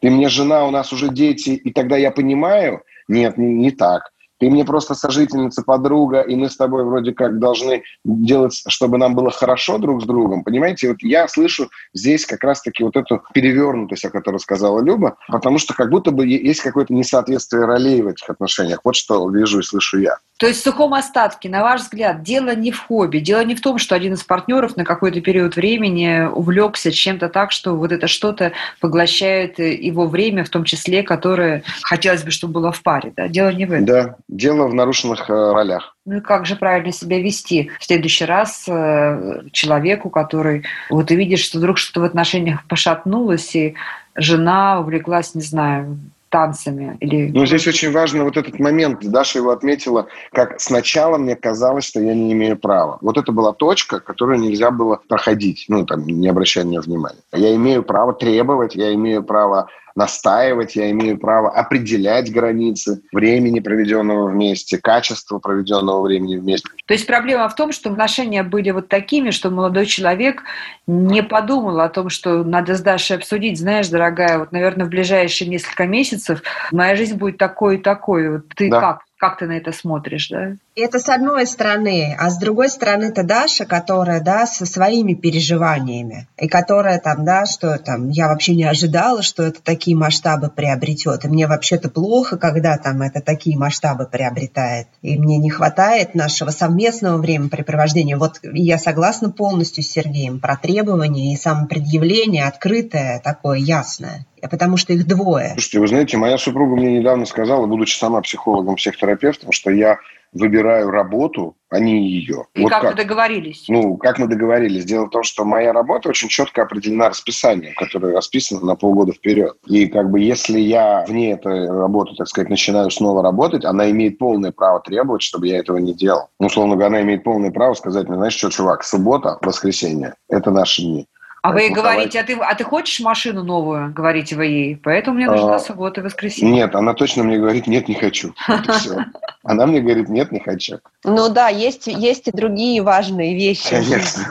Ты 0.00 0.10
мне 0.10 0.28
жена, 0.28 0.66
у 0.66 0.70
нас 0.70 0.92
уже 0.92 1.08
дети, 1.08 1.50
и 1.50 1.72
тогда 1.72 1.96
я 1.96 2.10
понимаю, 2.10 2.82
нет, 3.08 3.38
не, 3.38 3.54
не 3.54 3.70
так. 3.70 4.12
Ты 4.40 4.48
мне 4.48 4.64
просто 4.64 4.94
сожительница, 4.94 5.62
подруга, 5.62 6.22
и 6.22 6.34
мы 6.34 6.48
с 6.48 6.56
тобой 6.56 6.82
вроде 6.84 7.12
как 7.12 7.38
должны 7.38 7.82
делать, 8.04 8.62
чтобы 8.66 8.96
нам 8.96 9.14
было 9.14 9.30
хорошо 9.30 9.76
друг 9.76 10.02
с 10.02 10.06
другом. 10.06 10.44
Понимаете, 10.44 10.88
вот 10.88 11.02
я 11.02 11.28
слышу 11.28 11.68
здесь 11.92 12.24
как 12.24 12.42
раз-таки 12.42 12.82
вот 12.82 12.96
эту 12.96 13.22
перевернутость, 13.34 14.06
о 14.06 14.10
которой 14.10 14.38
сказала 14.38 14.80
Люба, 14.82 15.16
потому 15.28 15.58
что 15.58 15.74
как 15.74 15.90
будто 15.90 16.10
бы 16.10 16.26
есть 16.26 16.62
какое-то 16.62 16.94
несоответствие 16.94 17.66
ролей 17.66 18.00
в 18.00 18.08
этих 18.08 18.30
отношениях. 18.30 18.80
Вот 18.82 18.96
что 18.96 19.28
вижу 19.28 19.60
и 19.60 19.62
слышу 19.62 19.98
я. 19.98 20.16
То 20.38 20.46
есть 20.46 20.60
в 20.60 20.64
сухом 20.64 20.94
остатке, 20.94 21.50
на 21.50 21.62
ваш 21.62 21.82
взгляд, 21.82 22.22
дело 22.22 22.54
не 22.54 22.72
в 22.72 22.80
хобби, 22.80 23.18
дело 23.18 23.44
не 23.44 23.54
в 23.54 23.60
том, 23.60 23.76
что 23.76 23.94
один 23.94 24.14
из 24.14 24.24
партнеров 24.24 24.74
на 24.74 24.86
какой-то 24.86 25.20
период 25.20 25.56
времени 25.56 26.26
увлекся 26.32 26.90
чем-то 26.90 27.28
так, 27.28 27.52
что 27.52 27.76
вот 27.76 27.92
это 27.92 28.06
что-то 28.06 28.52
поглощает 28.80 29.58
его 29.58 30.06
время, 30.06 30.44
в 30.44 30.48
том 30.48 30.64
числе, 30.64 31.02
которое 31.02 31.62
хотелось 31.82 32.22
бы, 32.22 32.30
чтобы 32.30 32.54
было 32.54 32.72
в 32.72 32.82
паре. 32.82 33.12
Да? 33.14 33.28
Дело 33.28 33.50
не 33.50 33.66
в 33.66 33.72
этом. 33.72 33.84
Да, 33.84 34.16
дело 34.30 34.68
в 34.68 34.74
нарушенных 34.74 35.28
э, 35.28 35.52
ролях. 35.52 35.96
Ну 36.06 36.18
и 36.18 36.20
как 36.20 36.46
же 36.46 36.56
правильно 36.56 36.92
себя 36.92 37.20
вести 37.20 37.70
в 37.78 37.84
следующий 37.84 38.24
раз 38.24 38.64
э, 38.68 39.42
человеку, 39.52 40.08
который 40.08 40.64
вот 40.88 41.08
ты 41.08 41.16
видишь, 41.16 41.40
что 41.40 41.58
вдруг 41.58 41.78
что-то 41.78 42.00
в 42.00 42.04
отношениях 42.04 42.64
пошатнулось, 42.68 43.54
и 43.56 43.74
жена 44.14 44.80
увлеклась, 44.80 45.34
не 45.34 45.42
знаю, 45.42 45.98
танцами 46.28 46.96
или... 47.00 47.28
Ну, 47.34 47.44
здесь 47.44 47.66
очень 47.66 47.90
важно 47.90 48.22
вот 48.22 48.36
этот 48.36 48.60
момент. 48.60 49.00
Даша 49.02 49.40
его 49.40 49.50
отметила, 49.50 50.06
как 50.32 50.60
сначала 50.60 51.18
мне 51.18 51.34
казалось, 51.34 51.84
что 51.84 52.00
я 52.00 52.14
не 52.14 52.32
имею 52.32 52.56
права. 52.56 52.98
Вот 53.00 53.18
это 53.18 53.32
была 53.32 53.52
точка, 53.52 53.98
которую 53.98 54.38
нельзя 54.38 54.70
было 54.70 55.00
проходить, 55.08 55.64
ну, 55.66 55.84
там, 55.84 56.06
не 56.06 56.28
обращая 56.28 56.64
на 56.64 56.68
нее 56.68 56.80
внимания. 56.80 57.18
Я 57.32 57.52
имею 57.56 57.82
право 57.82 58.12
требовать, 58.12 58.76
я 58.76 58.94
имею 58.94 59.24
право 59.24 59.68
настаивать, 59.94 60.76
я 60.76 60.90
имею 60.90 61.18
право 61.18 61.50
определять 61.50 62.32
границы 62.32 63.02
времени, 63.12 63.60
проведенного 63.60 64.28
вместе, 64.28 64.78
качество 64.78 65.38
проведенного 65.38 66.02
времени 66.02 66.36
вместе. 66.36 66.68
То 66.86 66.94
есть 66.94 67.06
проблема 67.06 67.48
в 67.48 67.54
том, 67.54 67.72
что 67.72 67.90
отношения 67.90 68.42
были 68.42 68.70
вот 68.70 68.88
такими, 68.88 69.30
что 69.30 69.50
молодой 69.50 69.86
человек 69.86 70.42
не 70.86 71.22
подумал 71.22 71.80
о 71.80 71.88
том, 71.88 72.08
что 72.08 72.42
надо 72.44 72.74
с 72.74 72.80
Дашей 72.80 73.16
обсудить, 73.16 73.58
знаешь, 73.58 73.88
дорогая, 73.88 74.38
вот, 74.38 74.52
наверное, 74.52 74.86
в 74.86 74.90
ближайшие 74.90 75.48
несколько 75.48 75.86
месяцев 75.86 76.42
моя 76.72 76.96
жизнь 76.96 77.16
будет 77.16 77.38
такой 77.38 77.76
и 77.76 77.78
такой. 77.78 78.30
Вот 78.30 78.48
ты 78.54 78.68
Да. 78.70 78.80
как? 78.80 79.00
Как 79.20 79.36
ты 79.36 79.46
на 79.46 79.52
это 79.52 79.70
смотришь, 79.70 80.30
да? 80.30 80.56
Это 80.74 80.98
с 80.98 81.10
одной 81.10 81.46
стороны, 81.46 82.16
а 82.18 82.30
с 82.30 82.38
другой 82.38 82.70
стороны 82.70 83.04
это 83.04 83.22
Даша, 83.22 83.66
которая, 83.66 84.22
да, 84.22 84.46
со 84.46 84.64
своими 84.64 85.12
переживаниями, 85.12 86.26
и 86.38 86.48
которая 86.48 86.98
там, 86.98 87.26
да, 87.26 87.44
что 87.44 87.76
там, 87.76 88.08
я 88.08 88.28
вообще 88.28 88.54
не 88.54 88.64
ожидала, 88.64 89.20
что 89.22 89.42
это 89.42 89.60
такие 89.62 89.94
масштабы 89.94 90.48
приобретет, 90.48 91.26
и 91.26 91.28
мне 91.28 91.46
вообще-то 91.46 91.90
плохо, 91.90 92.38
когда 92.38 92.78
там 92.78 93.02
это 93.02 93.20
такие 93.20 93.58
масштабы 93.58 94.06
приобретает, 94.06 94.86
и 95.02 95.18
мне 95.18 95.36
не 95.36 95.50
хватает 95.50 96.14
нашего 96.14 96.48
совместного 96.48 97.18
времяпрепровождения. 97.18 98.16
Вот 98.16 98.40
я 98.42 98.78
согласна 98.78 99.30
полностью 99.30 99.84
с 99.84 99.88
Сергеем 99.88 100.40
про 100.40 100.56
требования 100.56 101.34
и 101.34 101.36
самопредъявление 101.36 102.46
открытое, 102.46 103.20
такое 103.20 103.58
ясное, 103.58 104.24
потому 104.48 104.76
что 104.76 104.92
их 104.92 105.06
двое. 105.06 105.50
Слушайте, 105.54 105.80
вы 105.80 105.88
знаете, 105.88 106.16
моя 106.16 106.38
супруга 106.38 106.76
мне 106.76 106.98
недавно 106.98 107.26
сказала, 107.26 107.66
будучи 107.66 107.96
сама 107.96 108.20
психологом, 108.20 108.76
психотерапевтом, 108.76 109.52
что 109.52 109.70
я 109.70 109.98
выбираю 110.32 110.90
работу, 110.90 111.56
а 111.70 111.78
не 111.80 112.08
ее. 112.08 112.46
И 112.54 112.62
вот 112.62 112.70
как, 112.70 112.84
вы 112.84 112.94
договорились? 112.94 113.64
Ну, 113.68 113.96
как 113.96 114.18
мы 114.18 114.28
договорились? 114.28 114.84
Дело 114.84 115.06
в 115.06 115.10
том, 115.10 115.22
что 115.22 115.44
моя 115.44 115.72
работа 115.72 116.08
очень 116.08 116.28
четко 116.28 116.62
определена 116.62 117.08
расписанием, 117.08 117.74
которое 117.74 118.14
расписано 118.14 118.60
на 118.64 118.76
полгода 118.76 119.12
вперед. 119.12 119.56
И 119.66 119.86
как 119.86 120.10
бы 120.10 120.20
если 120.20 120.58
я 120.58 121.04
вне 121.08 121.32
этой 121.32 121.68
работы, 121.68 122.14
так 122.16 122.28
сказать, 122.28 122.50
начинаю 122.50 122.90
снова 122.90 123.22
работать, 123.22 123.64
она 123.64 123.90
имеет 123.90 124.18
полное 124.18 124.52
право 124.52 124.80
требовать, 124.80 125.22
чтобы 125.22 125.48
я 125.48 125.58
этого 125.58 125.78
не 125.78 125.94
делал. 125.94 126.28
Ну, 126.38 126.46
условно 126.46 126.74
говоря, 126.74 126.88
она 126.88 127.02
имеет 127.02 127.24
полное 127.24 127.50
право 127.50 127.74
сказать 127.74 128.08
мне, 128.08 128.16
знаешь 128.16 128.36
что, 128.36 128.50
чувак, 128.50 128.84
суббота, 128.84 129.38
воскресенье– 129.42 130.14
это 130.28 130.50
наши 130.50 130.82
дни. 130.82 131.06
А 131.42 131.52
вы 131.52 131.62
ей 131.62 131.70
говорите, 131.70 132.20
а 132.20 132.24
ты, 132.24 132.34
а 132.34 132.54
ты 132.54 132.64
хочешь 132.64 133.00
машину 133.00 133.42
новую, 133.42 133.92
говорите 133.92 134.36
вы 134.36 134.46
ей, 134.46 134.76
поэтому 134.76 135.16
мне 135.16 135.26
нужна 135.26 135.54
а, 135.54 135.58
суббота 135.58 136.00
и 136.00 136.04
воскресенье. 136.04 136.52
Нет, 136.52 136.74
она 136.74 136.92
точно 136.92 137.22
мне 137.22 137.38
говорит, 137.38 137.66
нет, 137.66 137.88
не 137.88 137.94
хочу. 137.94 138.34
Она 139.42 139.66
мне 139.66 139.80
говорит, 139.80 140.10
нет, 140.10 140.32
не 140.32 140.40
хочу. 140.40 140.80
Ну 141.02 141.30
да, 141.30 141.48
есть, 141.48 141.86
есть 141.86 142.28
и 142.28 142.30
другие 142.30 142.82
важные 142.82 143.34
вещи. 143.34 143.70
Конечно. 143.70 144.22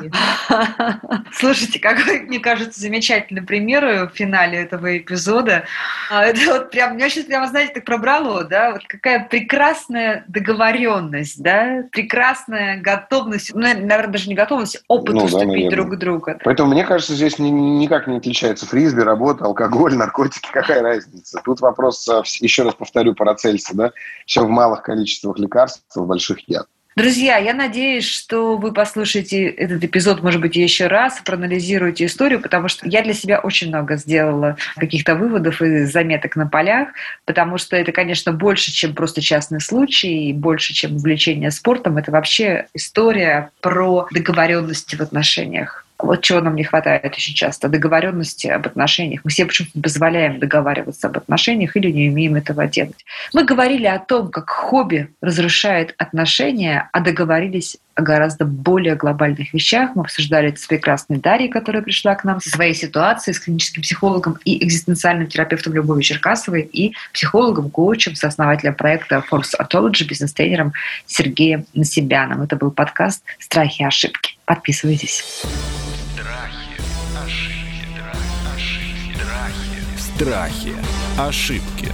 Слушайте, 1.34 1.80
какой, 1.80 2.22
мне 2.22 2.38
кажется, 2.40 2.80
замечательный 2.80 3.42
пример 3.42 4.08
в 4.08 4.16
финале 4.16 4.60
этого 4.60 5.00
эпизода. 5.00 5.64
А, 6.12 6.26
это 6.26 6.40
вот 6.46 6.70
прям, 6.70 6.96
меня 6.96 7.10
сейчас 7.10 7.26
прямо, 7.26 7.48
знаете, 7.48 7.74
так 7.74 7.86
пробрало, 7.86 8.44
да, 8.44 8.74
вот 8.74 8.84
какая 8.88 9.26
прекрасная 9.26 10.26
договоренность, 10.28 11.42
да, 11.42 11.86
прекрасная 11.92 12.80
готовность, 12.80 13.52
ну, 13.56 13.62
наверное, 13.62 14.08
даже 14.08 14.30
не 14.30 14.36
готовность, 14.36 14.84
опыт 14.88 15.16
ну, 15.16 15.24
уступить 15.24 15.70
да, 15.70 15.76
друг 15.76 15.98
друга. 15.98 16.40
Поэтому 16.44 16.72
мне 16.72 16.84
кажется, 16.84 16.99
кажется, 17.00 17.16
здесь 17.16 17.40
ни, 17.40 17.50
никак 17.50 18.08
не 18.08 18.18
отличается 18.18 18.66
фрисби, 18.66 19.00
работа, 19.00 19.46
алкоголь, 19.46 19.96
наркотики. 19.96 20.50
Какая 20.54 20.82
разница? 20.82 21.42
Тут 21.46 21.62
вопрос, 21.62 22.06
э, 22.10 22.24
еще 22.42 22.64
раз 22.64 22.76
повторю, 22.76 23.16
Парацельса, 23.16 23.74
да? 23.74 23.92
Все 24.26 24.44
в 24.44 24.50
малых 24.50 24.82
количествах 24.82 25.40
лекарств, 25.40 25.84
в 25.96 26.06
больших 26.06 26.40
яд. 26.50 26.68
Друзья, 26.98 27.38
я 27.38 27.54
надеюсь, 27.54 28.06
что 28.06 28.58
вы 28.58 28.74
послушаете 28.74 29.48
этот 29.48 29.82
эпизод, 29.82 30.22
может 30.22 30.42
быть, 30.42 30.58
еще 30.58 30.88
раз, 30.88 31.22
проанализируете 31.24 32.06
историю, 32.06 32.42
потому 32.42 32.68
что 32.68 32.86
я 32.90 33.02
для 33.02 33.14
себя 33.14 33.40
очень 33.40 33.70
много 33.70 33.96
сделала 33.96 34.58
каких-то 34.76 35.16
выводов 35.16 35.62
и 35.62 35.86
заметок 35.86 36.36
на 36.36 36.48
полях, 36.48 36.90
потому 37.24 37.58
что 37.58 37.78
это, 37.78 37.94
конечно, 37.94 38.34
больше, 38.34 38.74
чем 38.74 38.94
просто 38.94 39.22
частный 39.22 39.62
случай, 39.62 40.30
и 40.30 40.34
больше, 40.34 40.74
чем 40.74 40.98
увлечение 40.98 41.52
спортом. 41.52 41.96
Это 41.98 42.12
вообще 42.12 42.68
история 42.74 43.52
про 43.62 44.08
договоренности 44.12 44.98
в 44.98 45.00
отношениях. 45.00 45.86
Вот 46.00 46.22
чего 46.22 46.40
нам 46.40 46.56
не 46.56 46.64
хватает 46.64 47.06
очень 47.06 47.34
часто, 47.34 47.68
договоренности 47.68 48.48
об 48.48 48.66
отношениях. 48.66 49.22
Мы 49.26 49.32
себе 49.32 49.48
почему-то 49.48 49.82
позволяем 49.82 50.40
договариваться 50.40 51.08
об 51.08 51.18
отношениях 51.18 51.76
или 51.76 51.92
не 51.92 52.10
умеем 52.10 52.36
этого 52.36 52.68
делать. 52.68 53.06
Мы 53.34 53.44
говорили 53.44 53.86
о 53.86 54.00
том, 54.00 54.30
как 54.30 54.50
хобби 54.50 55.10
разрушает 55.22 55.94
отношения, 55.98 56.90
а 56.94 57.02
договорились 57.02 57.78
о 57.96 58.02
гораздо 58.02 58.46
более 58.46 58.96
глобальных 58.96 59.54
вещах. 59.54 59.92
Мы 59.96 60.04
обсуждали 60.04 60.50
это 60.50 60.60
с 60.60 60.66
прекрасной 60.68 61.18
Дарьей, 61.18 61.50
которая 61.50 61.82
пришла 61.82 62.16
к 62.16 62.24
нам 62.24 62.40
со 62.40 62.50
своей 62.50 62.74
ситуацией, 62.74 63.34
с 63.34 63.40
клиническим 63.40 63.82
психологом 63.82 64.38
и 64.46 64.64
экзистенциальным 64.66 65.28
терапевтом 65.28 65.74
Любовью 65.74 66.04
Черкасовой 66.04 66.62
и 66.62 66.94
психологом, 67.14 67.70
коучем, 67.70 68.16
сооснователем 68.16 68.76
проекта 68.76 69.24
Force 69.30 69.52
Autology, 69.60 70.06
бизнес-тренером 70.06 70.74
Сергеем 71.06 71.66
Насибяном. 71.74 72.42
Это 72.42 72.56
был 72.56 72.72
подкаст 72.72 73.24
«Страхи 73.40 73.82
и 73.82 73.86
ошибки». 73.86 74.38
Подписывайтесь. 74.46 75.44
Страхи, 80.16 80.74
ошибки. 81.18 81.94